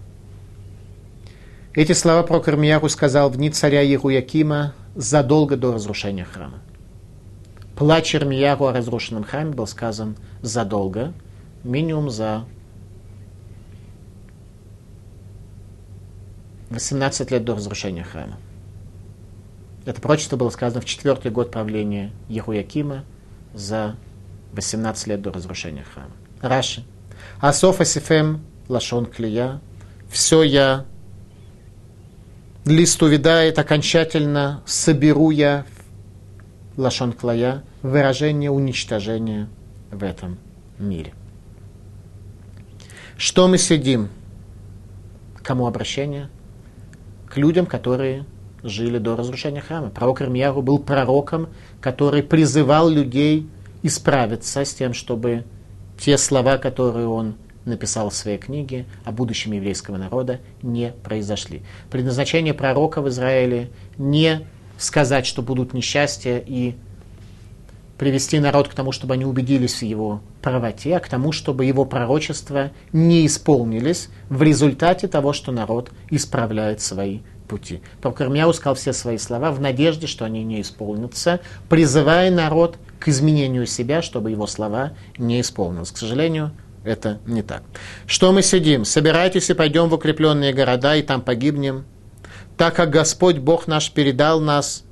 Эти 1.73 1.93
слова 1.93 2.23
про 2.23 2.41
Кармияху 2.41 2.89
сказал 2.89 3.29
в 3.29 3.37
дни 3.37 3.49
царя 3.49 3.79
Егуякима 3.79 4.73
задолго 4.93 5.55
до 5.55 5.71
разрушения 5.71 6.25
храма. 6.25 6.59
Плач 7.77 8.13
Ирмияху 8.13 8.65
о 8.65 8.73
разрушенном 8.73 9.23
храме 9.23 9.51
был 9.51 9.65
сказан 9.67 10.17
задолго, 10.41 11.13
минимум 11.63 12.09
за 12.09 12.43
18 16.71 17.31
лет 17.31 17.45
до 17.45 17.55
разрушения 17.55 18.03
храма. 18.03 18.37
Это 19.85 20.01
пророчество 20.01 20.35
было 20.35 20.49
сказано 20.49 20.81
в 20.81 20.85
четвертый 20.85 21.31
год 21.31 21.51
правления 21.51 22.11
Ехуякима 22.27 23.05
за 23.53 23.95
18 24.51 25.07
лет 25.07 25.21
до 25.21 25.31
разрушения 25.31 25.85
храма. 25.93 26.11
Раши. 26.41 26.83
Асоф 27.39 27.79
Асифем 27.79 28.41
Лашон 28.67 29.05
Клия. 29.05 29.61
Все 30.09 30.43
я 30.43 30.85
лист 32.65 33.01
увядает 33.01 33.59
окончательно, 33.59 34.61
соберу 34.65 35.31
я 35.31 35.65
лашон 36.77 37.13
клая, 37.13 37.63
выражение 37.81 38.51
уничтожения 38.51 39.49
в 39.91 40.03
этом 40.03 40.37
мире. 40.77 41.13
Что 43.17 43.47
мы 43.47 43.57
сидим? 43.57 44.09
Кому 45.43 45.67
обращение? 45.67 46.29
К 47.27 47.37
людям, 47.37 47.65
которые 47.65 48.25
жили 48.63 48.97
до 48.97 49.15
разрушения 49.15 49.61
храма. 49.61 49.89
Пророк 49.89 50.21
Ирмияру 50.21 50.61
был 50.61 50.79
пророком, 50.79 51.49
который 51.79 52.23
призывал 52.23 52.89
людей 52.89 53.49
исправиться 53.83 54.63
с 54.63 54.73
тем, 54.73 54.93
чтобы 54.93 55.45
те 55.99 56.17
слова, 56.17 56.57
которые 56.57 57.07
он 57.07 57.35
написал 57.65 58.09
в 58.09 58.15
своей 58.15 58.37
книге 58.37 58.85
о 59.05 59.11
будущем 59.11 59.51
еврейского 59.51 59.97
народа, 59.97 60.39
не 60.61 60.93
произошли. 61.03 61.61
Предназначение 61.89 62.53
пророка 62.53 63.01
в 63.01 63.09
Израиле 63.09 63.69
не 63.97 64.47
сказать, 64.77 65.25
что 65.25 65.41
будут 65.41 65.73
несчастья 65.73 66.37
и 66.45 66.75
привести 67.97 68.39
народ 68.39 68.67
к 68.67 68.73
тому, 68.73 68.91
чтобы 68.91 69.13
они 69.13 69.25
убедились 69.25 69.75
в 69.75 69.83
его 69.83 70.21
правоте, 70.41 70.97
а 70.97 70.99
к 70.99 71.07
тому, 71.07 71.31
чтобы 71.31 71.65
его 71.65 71.85
пророчества 71.85 72.71
не 72.91 73.27
исполнились 73.27 74.09
в 74.27 74.41
результате 74.41 75.07
того, 75.07 75.33
что 75.33 75.51
народ 75.51 75.91
исправляет 76.09 76.81
свои 76.81 77.19
пути. 77.47 77.81
Пророк 78.01 78.21
Ирмияу 78.21 78.53
сказал 78.53 78.73
все 78.73 78.91
свои 78.91 79.19
слова 79.19 79.51
в 79.51 79.61
надежде, 79.61 80.07
что 80.07 80.25
они 80.25 80.43
не 80.43 80.61
исполнятся, 80.61 81.41
призывая 81.69 82.31
народ 82.31 82.77
к 82.97 83.07
изменению 83.09 83.67
себя, 83.67 84.01
чтобы 84.01 84.31
его 84.31 84.47
слова 84.47 84.93
не 85.19 85.41
исполнились. 85.41 85.91
К 85.91 85.97
сожалению, 85.97 86.53
это 86.83 87.19
не 87.25 87.43
так. 87.43 87.63
Что 88.07 88.31
мы 88.31 88.41
сидим? 88.41 88.85
Собирайтесь 88.85 89.49
и 89.49 89.53
пойдем 89.53 89.89
в 89.89 89.93
укрепленные 89.93 90.53
города, 90.53 90.95
и 90.95 91.01
там 91.01 91.21
погибнем. 91.21 91.85
Так 92.57 92.75
как 92.75 92.89
Господь 92.89 93.37
Бог 93.37 93.67
наш 93.67 93.91
передал 93.91 94.39
нас 94.39 94.83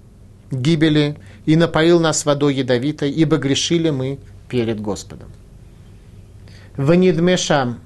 гибели 0.51 1.17
и 1.45 1.55
напоил 1.55 1.99
нас 1.99 2.25
водой 2.25 2.55
ядовитой, 2.55 3.11
ибо 3.11 3.37
грешили 3.37 3.89
мы 3.89 4.19
перед 4.47 4.79
Господом. 4.79 5.31
В 6.77 6.93
Нидмешам 6.93 7.79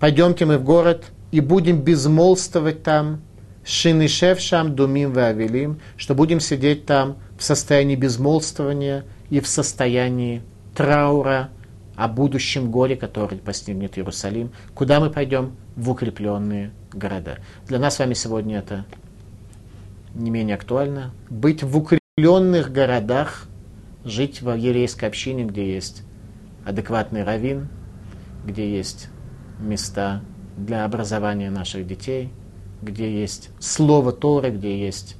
пойдемте 0.00 0.44
мы 0.44 0.58
в 0.58 0.64
город 0.64 1.04
и 1.32 1.40
будем 1.40 1.82
безмолвствовать 1.82 2.82
там 2.82 3.22
Шинишев 3.64 4.40
шам 4.40 4.76
думим 4.76 5.12
вавилим, 5.12 5.80
что 5.96 6.14
будем 6.14 6.38
сидеть 6.38 6.84
там 6.84 7.16
в 7.38 7.42
состоянии 7.42 7.96
безмолвствования 7.96 9.04
и 9.30 9.40
в 9.40 9.48
состоянии 9.48 10.42
траура 10.74 11.50
о 11.96 12.08
будущем 12.08 12.70
горе, 12.70 12.96
который 12.96 13.38
постигнет 13.38 13.98
Иерусалим. 13.98 14.50
Куда 14.74 15.00
мы 15.00 15.10
пойдем? 15.10 15.56
В 15.76 15.90
укрепленные 15.90 16.72
города. 16.92 17.38
Для 17.66 17.78
нас 17.78 17.96
с 17.96 17.98
вами 17.98 18.14
сегодня 18.14 18.58
это 18.58 18.84
не 20.14 20.30
менее 20.30 20.56
актуально. 20.56 21.12
Быть 21.28 21.62
в 21.62 21.76
укрепленных 21.76 22.72
городах, 22.72 23.46
жить 24.04 24.42
в 24.42 24.52
еврейской 24.52 25.06
общине, 25.06 25.44
где 25.44 25.72
есть 25.72 26.02
адекватный 26.64 27.24
раввин, 27.24 27.68
где 28.44 28.70
есть 28.70 29.08
места 29.58 30.22
для 30.56 30.84
образования 30.84 31.50
наших 31.50 31.86
детей, 31.86 32.30
где 32.82 33.20
есть 33.20 33.50
слово 33.58 34.12
Торы, 34.12 34.50
где 34.50 34.78
есть 34.78 35.16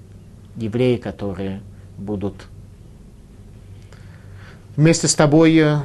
евреи, 0.57 0.97
которые 0.97 1.63
будут 1.99 2.47
вместе 4.77 5.09
с 5.09 5.15
тобой 5.15 5.57
э, 5.57 5.77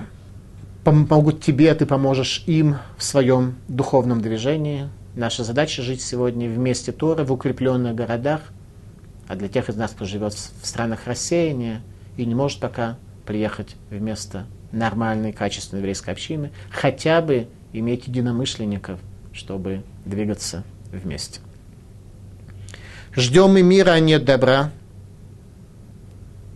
помогут 0.84 1.42
тебе, 1.42 1.74
ты 1.76 1.86
поможешь 1.86 2.44
им 2.46 2.78
в 2.98 3.04
своем 3.04 3.56
духовном 3.68 4.22
движении. 4.22 4.90
Наша 5.16 5.44
задача 5.44 5.82
жить 5.82 6.02
сегодня 6.02 6.50
вместе 6.50 6.92
Торы 6.92 7.24
в 7.24 7.32
укрепленных 7.32 7.96
городах, 7.96 8.42
а 9.28 9.36
для 9.36 9.48
тех 9.48 9.70
из 9.70 9.76
нас, 9.76 9.92
кто 9.92 10.06
живет 10.06 10.34
в 10.34 10.66
странах 10.66 11.02
рассеяния 11.06 11.82
и 12.18 12.26
не 12.26 12.36
может 12.36 12.60
пока 12.60 12.98
приехать 13.26 13.76
вместо 13.90 14.46
нормальной, 14.72 15.34
качественной 15.34 15.82
еврейской 15.82 16.12
общины, 16.12 16.52
хотя 16.72 17.22
бы 17.22 17.48
иметь 17.74 18.08
единомышленников, 18.08 19.00
чтобы 19.34 19.84
двигаться 20.06 20.64
вместе. 20.92 21.42
Ждем 23.16 23.58
и 23.58 23.62
мира, 23.62 23.92
а 23.92 24.00
нет 24.00 24.24
добра. 24.26 24.72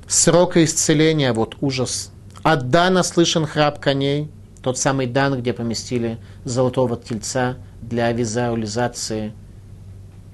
Срока 0.08 0.64
исцеления, 0.64 1.34
вот 1.34 1.58
ужас. 1.62 2.13
От 2.44 2.70
Дана 2.70 3.04
слышен 3.04 3.46
храп 3.46 3.80
коней, 3.80 4.30
тот 4.62 4.78
самый 4.78 5.08
Дан, 5.08 5.40
где 5.40 5.54
поместили 5.54 6.20
золотого 6.44 6.98
тельца 6.98 7.58
для 7.82 8.12
визуализации 8.12 9.34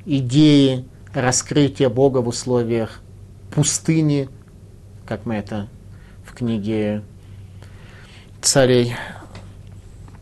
идеи 0.06 0.86
раскрытия 1.14 1.90
Бога 1.90 2.20
в 2.20 2.28
условиях 2.28 3.02
пустыни, 3.52 4.28
как 5.06 5.26
мы 5.26 5.36
это 5.36 5.68
в 6.26 6.34
книге 6.34 7.04
царей 8.42 8.96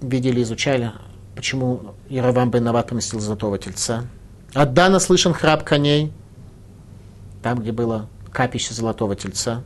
видели, 0.01 0.43
изучали, 0.43 0.91
почему 1.35 1.95
Яровам 2.09 2.51
бен 2.51 2.65
Нават 2.65 2.89
поместил 2.89 3.21
золотого 3.21 3.57
тельца. 3.57 4.05
От 4.53 4.73
Дана 4.73 4.99
слышен 4.99 5.33
храп 5.33 5.63
коней, 5.63 6.11
там, 7.41 7.59
где 7.59 7.71
было 7.71 8.09
капище 8.31 8.73
золотого 8.73 9.15
тельца. 9.15 9.63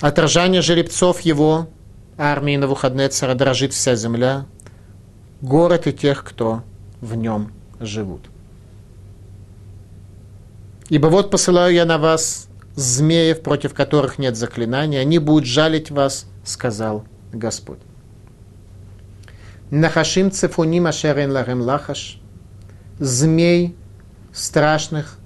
Отражание 0.00 0.60
жеребцов 0.60 1.20
его, 1.20 1.68
армии 2.18 2.56
на 2.56 2.66
выходные 2.66 3.08
цара 3.08 3.34
дрожит 3.34 3.72
вся 3.72 3.94
земля, 3.94 4.46
город 5.40 5.86
и 5.86 5.92
тех, 5.92 6.22
кто 6.22 6.62
в 7.00 7.14
нем 7.14 7.52
живут. 7.80 8.22
Ибо 10.88 11.06
вот 11.06 11.30
посылаю 11.30 11.74
я 11.74 11.84
на 11.84 11.98
вас 11.98 12.48
змеев, 12.74 13.42
против 13.42 13.74
которых 13.74 14.18
нет 14.18 14.36
заклинания, 14.36 15.00
они 15.00 15.18
будут 15.18 15.46
жалить 15.46 15.90
вас, 15.90 16.26
сказал 16.44 17.04
Господь. 17.32 17.80
Нахашим 19.70 20.30
цефуним 20.30 20.86
ашерен 20.86 21.32
ларем 21.32 21.60
лахаш, 21.60 22.20
змей 22.98 23.74
страшных, 24.32 25.18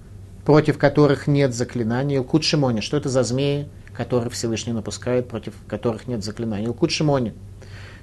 против 0.45 0.79
которых 0.79 1.27
нет 1.27 1.55
заклинаний. 1.55 2.17
Илкут 2.17 2.45
Шимони, 2.45 2.81
что 2.81 2.97
это 2.97 3.09
за 3.09 3.23
змеи, 3.23 3.69
которые 4.01 4.31
Всевышний 4.31 4.73
напускает, 4.73 5.29
против 5.29 5.53
которых 5.69 6.09
нет 6.09 6.25
заклинаний. 6.25 6.69
Лкут 6.69 6.91
Шимони. 6.91 7.35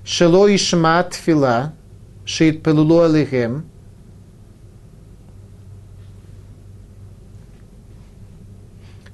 Шело 0.05 0.47
и 0.47 0.55
шмат 0.55 1.15
фила, 1.15 1.73
шит 2.23 2.61
пелулу 2.61 2.99
алихем. 2.99 3.65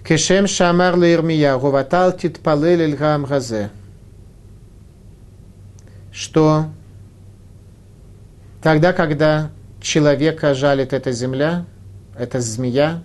Кешем 0.06 0.46
шамар 0.46 0.98
лирмия, 0.98 1.56
гуватал 1.58 2.12
титпалел 2.12 2.82
эльгам 2.82 3.24
газе. 3.24 3.70
Что 6.12 6.66
тогда, 8.62 8.92
когда 8.92 9.52
человека 9.82 10.54
жалит 10.54 10.92
эта 10.92 11.14
земля, 11.14 11.66
эта 12.20 12.42
змея, 12.42 13.04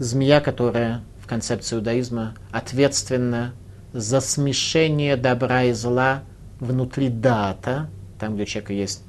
змея, 0.00 0.40
которая 0.40 1.02
концепции 1.32 1.76
иудаизма 1.76 2.34
ответственна 2.50 3.54
за 3.92 4.20
смешение 4.20 5.16
добра 5.16 5.64
и 5.64 5.72
зла 5.72 6.22
внутри 6.60 7.08
дата, 7.08 7.88
там, 8.18 8.34
где 8.34 8.42
у 8.42 8.46
человека 8.46 8.72
есть 8.72 9.02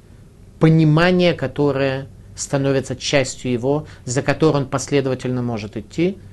понимание, 0.58 1.34
которое 1.34 2.06
становится 2.36 2.96
частью 2.96 3.52
его, 3.52 3.86
за 4.04 4.22
которое 4.22 4.62
он 4.62 4.66
последовательно 4.66 5.42
может 5.42 5.76
идти– 5.76 6.18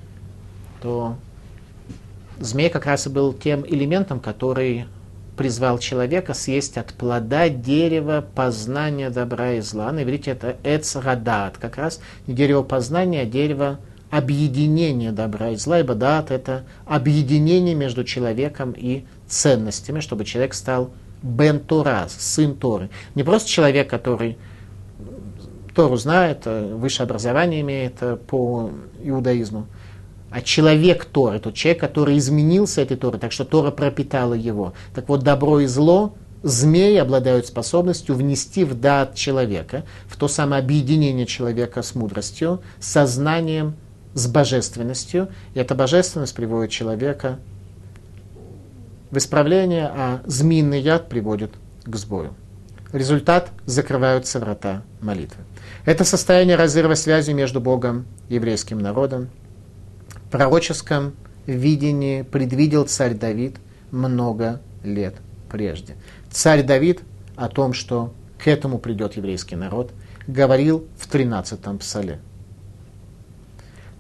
то 0.82 1.16
змей 2.40 2.70
как 2.70 2.86
раз 2.86 3.08
и 3.08 3.10
был 3.10 3.34
тем 3.34 3.66
элементом, 3.66 4.20
который 4.20 4.86
призвал 5.38 5.80
человека 5.80 6.34
съесть 6.34 6.78
от 6.78 6.94
плода 6.94 7.50
дерева 7.50 8.26
познания 8.36 9.10
добра 9.10 9.54
и 9.54 9.62
зла. 9.62 9.92
На 9.92 10.04
иврите 10.04 10.32
это 10.32 10.58
эцрадат, 10.64 11.58
как 11.58 11.78
раз 11.78 12.02
не 12.28 12.34
дерево 12.34 12.64
познания, 12.64 13.22
а 13.22 13.26
дерево 13.26 13.80
объединения 14.12 15.12
добра 15.12 15.52
и 15.52 15.56
зла, 15.56 15.80
ибо 15.80 15.96
дат 15.96 16.30
это 16.30 16.66
объединение 16.86 17.74
между 17.74 18.04
человеком 18.04 18.74
и 18.78 19.06
ценностями, 19.28 20.02
чтобы 20.02 20.26
человек 20.26 20.54
стал 20.54 20.92
бен 21.24 21.60
Турас, 21.60 22.14
сын 22.20 22.56
Торы. 22.56 22.90
Не 23.16 23.24
просто 23.24 23.50
человек, 23.50 23.90
который 23.90 24.38
Тору 25.74 25.96
знает, 25.96 26.46
высшее 26.46 27.06
образование 27.06 27.62
имеет 27.62 27.96
по 28.28 28.70
иудаизму, 29.02 29.68
а 30.30 30.42
человек 30.42 31.06
Торы, 31.06 31.40
тот 31.40 31.54
человек, 31.54 31.80
который 31.80 32.18
изменился 32.18 32.82
этой 32.82 32.98
Торой, 32.98 33.20
так 33.20 33.32
что 33.32 33.46
Тора 33.46 33.72
пропитала 33.72 34.34
его. 34.34 34.74
Так 34.94 35.08
вот, 35.08 35.24
добро 35.24 35.62
и 35.62 35.68
зло, 35.68 36.16
змеи 36.44 36.98
обладают 36.98 37.48
способностью 37.48 38.16
внести 38.16 38.66
в 38.66 38.74
дат 38.74 39.16
человека, 39.16 39.86
в 40.08 40.18
то 40.18 40.28
самое 40.28 40.62
объединение 40.62 41.26
человека 41.26 41.82
с 41.82 41.96
мудростью, 41.96 42.62
сознанием, 42.80 43.76
с 44.14 44.28
божественностью. 44.28 45.30
И 45.54 45.60
эта 45.60 45.76
божественность 45.76 46.36
приводит 46.36 46.72
человека 46.72 47.40
в 49.10 49.18
исправление, 49.18 49.88
а 49.88 50.22
змеиный 50.26 50.80
яд 50.80 51.10
приводит 51.10 51.52
к 51.86 51.96
сбою. 51.96 52.34
Результат– 52.94 53.52
закрываются 53.66 54.40
врата 54.40 54.84
молитвы. 55.02 55.44
Это 55.86 56.04
состояние 56.04 56.58
разрыва 56.58 56.96
связи 56.96 57.32
между 57.32 57.62
Богом 57.62 58.06
и 58.30 58.36
еврейским 58.36 58.80
народом– 58.80 59.30
пророческом 60.32 61.14
видении 61.46 62.24
предвидел 62.24 62.86
царь 62.86 63.14
Давид 63.14 63.58
много 63.92 64.62
лет 64.84 65.16
прежде. 65.50 65.96
Царь 66.32 66.64
Давид 66.64 67.02
о 67.36 67.50
том, 67.50 67.74
что 67.74 68.14
к 68.40 68.48
этому 68.48 68.80
придет 68.80 69.18
еврейский 69.18 69.56
народ, 69.56 69.92
говорил 70.26 70.88
в 70.98 71.14
13-м 71.14 71.78
псале. 71.78 72.20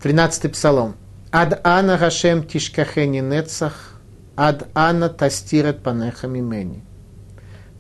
13-й 0.04 0.50
псалом. 0.50 0.96
Ад 1.32 1.62
ана 1.64 1.98
гашем 1.98 2.44
тишкахени 2.44 3.20
нецах, 3.20 4.02
ад 4.36 4.68
ана 4.74 5.10
тастирет 5.10 5.84
панеха 5.84 6.28
мимени. 6.28 6.84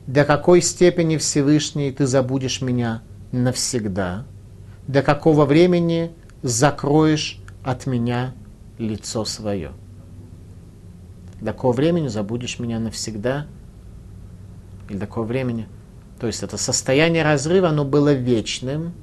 До 0.07 0.23
какой 0.23 0.61
степени 0.61 1.17
Всевышний 1.17 1.91
ты 1.91 2.05
забудешь 2.05 2.61
меня 2.61 3.01
навсегда? 3.31 4.25
До 4.87 5.01
какого 5.01 5.45
времени 5.45 6.11
закроешь 6.43 7.41
от 7.63 7.87
меня 7.87 8.33
лицо 8.77 9.25
свое. 9.25 9.71
До 11.39 11.53
какого 11.53 11.73
времени 11.73 12.07
забудешь 12.07 12.59
меня 12.59 12.79
навсегда? 12.79 13.47
Или 14.89 14.97
до 14.97 15.07
какого 15.07 15.25
времени? 15.25 15.67
То 16.19 16.27
есть 16.27 16.43
это 16.43 16.57
состояние 16.57 17.23
разрыва, 17.23 17.69
оно 17.69 17.83
было 17.83 18.13
вечным, 18.13 18.93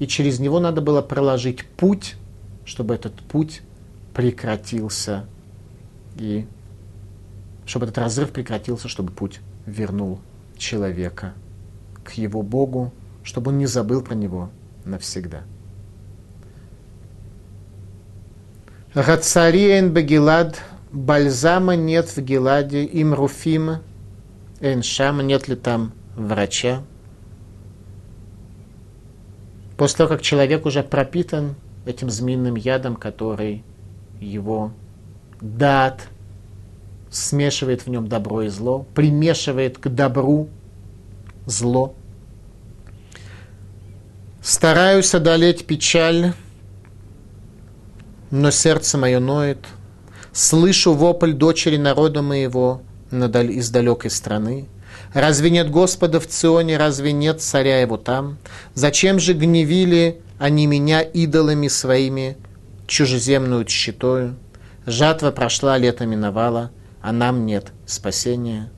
и 0.00 0.06
через 0.06 0.40
него 0.40 0.58
надо 0.58 0.80
было 0.80 1.02
проложить 1.02 1.64
путь, 1.64 2.16
чтобы 2.68 2.94
этот 2.94 3.14
путь 3.14 3.62
прекратился, 4.12 5.24
и 6.16 6.46
чтобы 7.64 7.86
этот 7.86 7.96
разрыв 7.96 8.30
прекратился, 8.30 8.88
чтобы 8.88 9.10
путь 9.10 9.40
вернул 9.64 10.20
человека 10.58 11.32
к 12.04 12.12
его 12.12 12.42
Богу, 12.42 12.92
чтобы 13.24 13.52
он 13.52 13.58
не 13.58 13.64
забыл 13.64 14.02
про 14.02 14.14
него 14.14 14.50
навсегда. 14.84 15.44
Гацариен 18.94 19.94
Багилад, 19.94 20.60
бальзама 20.92 21.74
нет 21.74 22.14
в 22.14 22.20
Гиладе, 22.20 22.84
им 22.84 23.14
руфима, 23.14 23.80
эншама, 24.60 25.22
нет 25.22 25.48
ли 25.48 25.56
там 25.56 25.92
врача? 26.16 26.82
После 29.78 29.96
того, 29.96 30.10
как 30.10 30.20
человек 30.20 30.66
уже 30.66 30.82
пропитан 30.82 31.54
этим 31.88 32.10
змеиным 32.10 32.54
ядом, 32.54 32.96
который 32.96 33.64
его 34.20 34.72
дат 35.40 36.08
смешивает 37.10 37.86
в 37.86 37.88
нем 37.88 38.08
добро 38.08 38.42
и 38.42 38.48
зло, 38.48 38.86
примешивает 38.94 39.78
к 39.78 39.88
добру 39.88 40.48
зло. 41.46 41.94
Стараюсь 44.42 45.14
одолеть 45.14 45.66
печаль, 45.66 46.34
но 48.30 48.50
сердце 48.50 48.98
мое 48.98 49.18
ноет. 49.18 49.64
Слышу 50.32 50.92
вопль 50.92 51.32
дочери 51.32 51.78
народа 51.78 52.20
моего 52.20 52.82
из 53.10 53.70
далекой 53.70 54.10
страны. 54.10 54.68
Разве 55.14 55.48
нет 55.48 55.70
Господа 55.70 56.20
в 56.20 56.26
Ционе, 56.26 56.76
разве 56.76 57.12
нет 57.12 57.40
царя 57.40 57.80
его 57.80 57.96
там? 57.96 58.36
Зачем 58.74 59.18
же 59.18 59.32
гневили 59.32 60.20
они 60.38 60.66
меня 60.66 61.00
идолами 61.02 61.68
своими, 61.68 62.36
чужеземную 62.86 63.66
щитою? 63.68 64.36
Жатва 64.86 65.30
прошла, 65.30 65.76
лето 65.76 66.06
миновало, 66.06 66.70
а 67.02 67.12
нам 67.12 67.44
нет 67.44 67.72
спасения. 67.86 68.70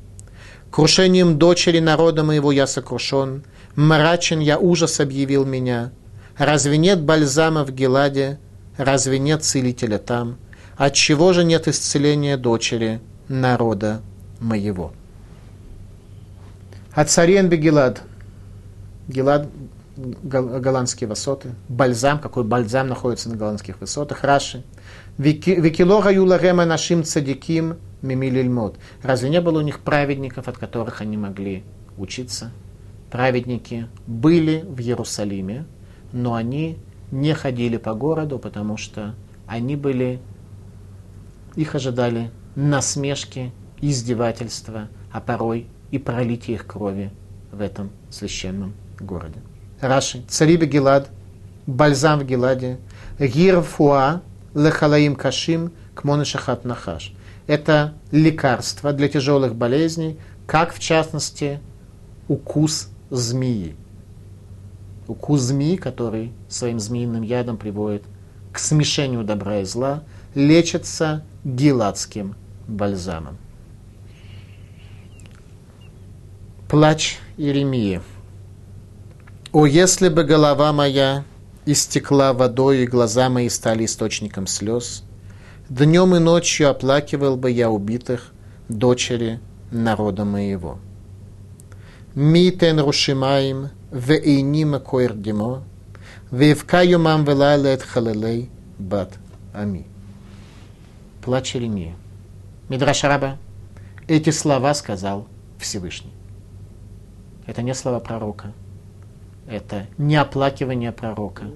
Крушением 0.70 1.38
дочери 1.38 1.78
народа 1.78 2.24
моего 2.24 2.52
я 2.52 2.66
сокрушен, 2.66 3.44
мрачен 3.76 4.40
я 4.40 4.58
ужас 4.58 5.00
объявил 5.00 5.44
меня. 5.44 5.92
Разве 6.36 6.78
нет 6.78 7.02
бальзама 7.02 7.64
в 7.64 7.72
Геладе, 7.72 8.38
разве 8.76 9.18
нет 9.18 9.44
целителя 9.44 9.98
там? 9.98 10.38
Отчего 10.76 11.32
же 11.32 11.44
нет 11.44 11.68
исцеления 11.68 12.36
дочери 12.36 13.00
народа 13.28 14.00
моего? 14.40 14.92
От 16.92 17.10
царен 17.10 17.48
Гелад. 17.48 18.02
Гелад 19.06 19.48
голландские 20.22 21.08
высоты. 21.08 21.54
Бальзам, 21.68 22.18
какой 22.18 22.44
бальзам 22.44 22.88
находится 22.88 23.28
на 23.28 23.36
голландских 23.36 23.80
высотах. 23.80 24.24
Раши. 24.24 24.64
Викилора 25.18 26.10
юларема 26.10 26.64
нашим 26.64 27.04
цадиким 27.04 27.76
мимилильмот. 28.02 28.78
Разве 29.02 29.30
не 29.30 29.40
было 29.40 29.58
у 29.58 29.62
них 29.62 29.80
праведников, 29.80 30.48
от 30.48 30.58
которых 30.58 31.00
они 31.00 31.16
могли 31.16 31.64
учиться? 31.96 32.52
Праведники 33.10 33.88
были 34.06 34.64
в 34.66 34.80
Иерусалиме, 34.80 35.66
но 36.12 36.34
они 36.34 36.78
не 37.10 37.34
ходили 37.34 37.76
по 37.76 37.94
городу, 37.94 38.38
потому 38.38 38.76
что 38.76 39.14
они 39.46 39.76
были, 39.76 40.20
их 41.56 41.74
ожидали 41.74 42.30
насмешки, 42.54 43.52
издевательства, 43.80 44.88
а 45.12 45.20
порой 45.20 45.66
и 45.90 45.98
пролитие 45.98 46.56
их 46.56 46.66
крови 46.66 47.10
в 47.50 47.60
этом 47.60 47.90
священном 48.10 48.74
городе. 49.00 49.40
Раши, 49.80 50.22
цариба 50.28 50.66
Гелад, 50.66 51.08
бальзам 51.66 52.20
в 52.20 52.24
Геладе, 52.24 52.78
гирфуа 53.18 54.22
лехалаим 54.54 55.16
кашим 55.16 55.72
кмоны 55.94 56.24
шахат 56.24 56.64
нахаш. 56.64 57.12
Это 57.46 57.94
лекарство 58.10 58.92
для 58.92 59.08
тяжелых 59.08 59.54
болезней, 59.54 60.18
как 60.46 60.72
в 60.72 60.78
частности 60.78 61.60
укус 62.28 62.88
змеи. 63.10 63.74
Укус 65.08 65.40
змеи, 65.40 65.76
который 65.76 66.32
своим 66.48 66.78
змеиным 66.78 67.22
ядом 67.22 67.56
приводит 67.56 68.04
к 68.52 68.58
смешению 68.58 69.24
добра 69.24 69.60
и 69.60 69.64
зла, 69.64 70.02
лечится 70.34 71.24
гиладским 71.44 72.34
бальзамом. 72.68 73.36
Плач 76.68 77.18
Иеремии. 77.36 78.00
«О, 79.52 79.66
если 79.66 80.08
бы 80.08 80.22
голова 80.22 80.72
моя 80.72 81.24
истекла 81.66 82.32
водой, 82.32 82.84
и 82.84 82.86
глаза 82.86 83.28
мои 83.28 83.48
стали 83.48 83.84
источником 83.84 84.46
слез, 84.46 85.02
днем 85.68 86.14
и 86.14 86.20
ночью 86.20 86.70
оплакивал 86.70 87.36
бы 87.36 87.50
я 87.50 87.68
убитых, 87.68 88.32
дочери 88.68 89.40
народа 89.72 90.24
моего. 90.24 90.78
Митен 92.14 92.78
рушимаим, 92.78 93.70
вейнима 93.90 94.78
коердимо, 94.78 95.64
вевка 96.30 96.82
юмам 96.82 97.24
велайлет 97.24 97.82
халелей 97.82 98.50
бат 98.78 99.14
ами. 99.52 99.86
Плач 101.22 101.56
Иеремия. 101.56 101.94
Мидраш 102.68 103.02
Раба 103.02 103.36
эти 104.06 104.30
слова 104.30 104.74
сказал 104.74 105.26
Всевышний. 105.58 106.12
Это 107.46 107.62
не 107.62 107.74
слова 107.74 107.98
пророка. 107.98 108.52
Это 109.50 109.88
не 109.98 110.14
оплакивание 110.14 110.92
пророка. 110.92 111.46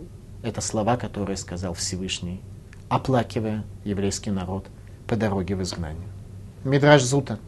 Это 0.43 0.61
слова, 0.61 0.97
которые 0.97 1.37
сказал 1.37 1.75
Всевышний, 1.75 2.41
оплакивая 2.89 3.63
еврейский 3.85 4.33
народ 4.33 4.67
по 5.07 5.15
дороге 5.15 5.55
в 5.55 5.63
изгнание. 5.63 6.09
Мидраж 6.65 7.05
Зута. 7.05 7.39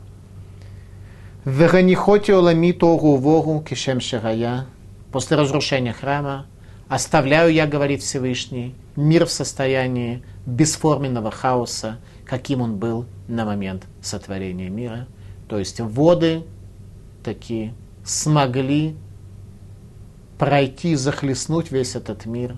Веранихоти 1.45 2.31
олами 2.31 2.71
тогу 2.71 3.17
вогу 3.17 3.61
кишем 3.61 3.99
шарая. 3.99 4.67
После 5.11 5.37
разрушения 5.37 5.93
храма 5.93 6.47
оставляю 6.89 7.53
я, 7.53 7.67
говорит 7.67 8.03
Всевышний, 8.03 8.77
мир 8.95 9.27
в 9.27 9.33
состоянии 9.33 10.23
бесформенного 10.47 11.33
хаоса, 11.33 11.99
каким 12.25 12.61
он 12.61 12.77
был 12.77 13.07
на 13.27 13.45
момент 13.45 13.83
сотворения 14.01 14.69
мира. 14.69 15.09
То 15.49 15.59
есть 15.59 15.81
воды 15.81 16.45
такие 17.25 17.75
смогли 18.05 18.95
пройти, 20.39 20.95
захлестнуть 20.95 21.71
весь 21.71 21.95
этот 21.95 22.27
мир. 22.27 22.57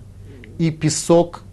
И 0.57 0.71
песок, 0.71 1.43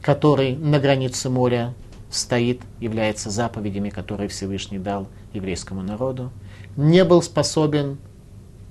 который 0.00 0.56
на 0.56 0.78
границе 0.78 1.28
моря 1.30 1.74
стоит, 2.10 2.60
является 2.80 3.30
заповедями, 3.30 3.90
которые 3.90 4.28
Всевышний 4.28 4.78
дал 4.78 5.08
еврейскому 5.32 5.82
народу, 5.82 6.30
не 6.76 7.04
был 7.04 7.22
способен 7.22 7.98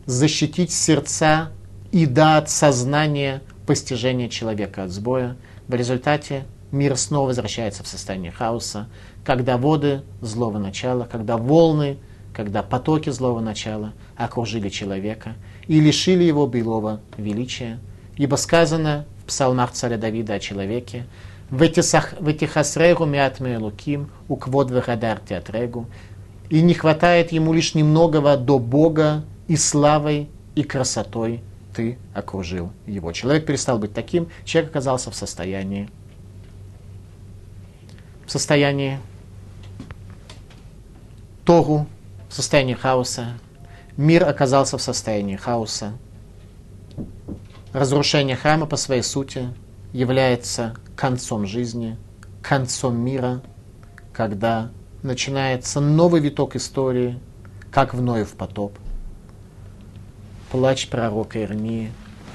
защитить 0.05 0.71
сердца 0.71 1.51
и 1.91 2.05
дать 2.05 2.49
сознание 2.49 3.41
постижения 3.65 4.29
человека 4.29 4.83
от 4.83 4.91
сбоя. 4.91 5.35
В 5.67 5.73
результате 5.73 6.45
мир 6.71 6.95
снова 6.95 7.27
возвращается 7.27 7.83
в 7.83 7.87
состояние 7.87 8.31
хаоса, 8.31 8.87
когда 9.25 9.57
воды 9.57 10.03
злого 10.21 10.57
начала, 10.57 11.07
когда 11.11 11.37
волны 11.37 11.97
когда 12.37 12.61
потоки 12.61 13.09
злого 13.09 13.39
начала 13.39 13.93
окружили 14.15 14.69
человека 14.69 15.33
и 15.67 15.79
лишили 15.79 16.23
его 16.23 16.47
былого 16.47 17.01
величия. 17.17 17.79
Ибо 18.15 18.35
сказано 18.35 19.05
в 19.23 19.25
псалмах 19.25 19.71
царя 19.71 19.97
Давида 19.97 20.35
о 20.35 20.39
человеке, 20.39 21.05
«Ветихасрегу 21.49 23.05
мятме 23.05 23.57
луким, 23.57 24.09
уквод 24.27 24.71
вегадар 24.71 25.19
театрегу», 25.19 25.85
и 26.49 26.61
не 26.61 26.73
хватает 26.73 27.31
ему 27.31 27.53
лишь 27.53 27.75
немногого 27.75 28.37
до 28.37 28.59
Бога 28.59 29.23
и 29.47 29.55
славой 29.55 30.29
и 30.55 30.63
красотой 30.63 31.41
ты 31.75 31.97
окружил 32.13 32.71
его. 32.85 33.11
Человек 33.11 33.45
перестал 33.45 33.77
быть 33.77 33.93
таким, 33.93 34.29
человек 34.45 34.71
оказался 34.71 35.11
в 35.11 35.15
состоянии, 35.15 35.89
в 38.25 38.31
состоянии 38.31 38.99
Тогу, 41.47 41.87
в 42.27 42.33
состоянии 42.33 42.73
хаоса. 42.73 43.39
Мир 43.97 44.29
оказался 44.29 44.77
в 44.77 44.81
состоянии 44.81 45.35
хаоса. 45.35 45.97
Разрушение 47.73 48.35
храма 48.35 48.67
по 48.67 48.75
своей 48.77 49.01
сути 49.01 49.51
является 49.91 50.75
концом 50.95 51.47
жизни, 51.47 51.97
концом 52.43 52.95
мира, 52.95 53.41
когда 54.13 54.69
начинается 55.01 55.79
новый 55.79 56.21
виток 56.21 56.55
истории, 56.55 57.19
как 57.71 57.95
в 57.95 58.01
Ноев 58.01 58.33
потоп. 58.33 58.77
Плач 60.51 60.87
пророка 60.89 61.39
Ирмии, 61.41 61.91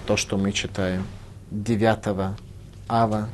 то, 0.06 0.16
что 0.16 0.36
мы 0.36 0.50
читаем 0.50 1.06
9 1.52 2.36
ава 2.88 3.28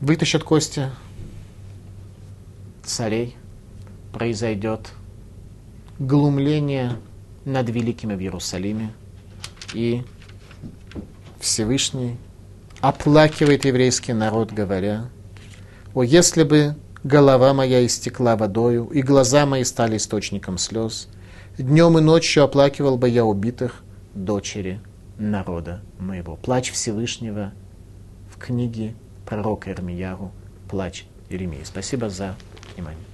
вытащат 0.00 0.42
кости 0.42 0.90
царей, 2.84 3.36
произойдет 4.12 4.92
глумление 5.98 6.96
над 7.44 7.68
великими 7.70 8.14
в 8.14 8.20
Иерусалиме, 8.20 8.92
и 9.74 10.02
Всевышний 11.40 12.16
оплакивает 12.80 13.64
еврейский 13.64 14.12
народ, 14.12 14.52
говоря, 14.52 15.08
«О, 15.94 16.02
если 16.02 16.42
бы 16.42 16.76
голова 17.04 17.54
моя 17.54 17.84
истекла 17.84 18.36
водою, 18.36 18.88
и 18.92 19.02
глаза 19.02 19.46
мои 19.46 19.64
стали 19.64 19.96
источником 19.96 20.58
слез, 20.58 21.08
днем 21.58 21.98
и 21.98 22.00
ночью 22.00 22.44
оплакивал 22.44 22.96
бы 22.98 23.08
я 23.08 23.24
убитых 23.24 23.82
дочери 24.14 24.80
народа 25.18 25.82
моего». 25.98 26.36
Плач 26.36 26.70
Всевышнего 26.70 27.52
в 28.34 28.38
книге 28.38 28.94
пророка 29.26 29.70
Ирмияру 29.70 30.32
«Плач 30.68 31.04
Иеремии». 31.28 31.62
Спасибо 31.64 32.08
за 32.08 32.36
внимание. 32.76 33.11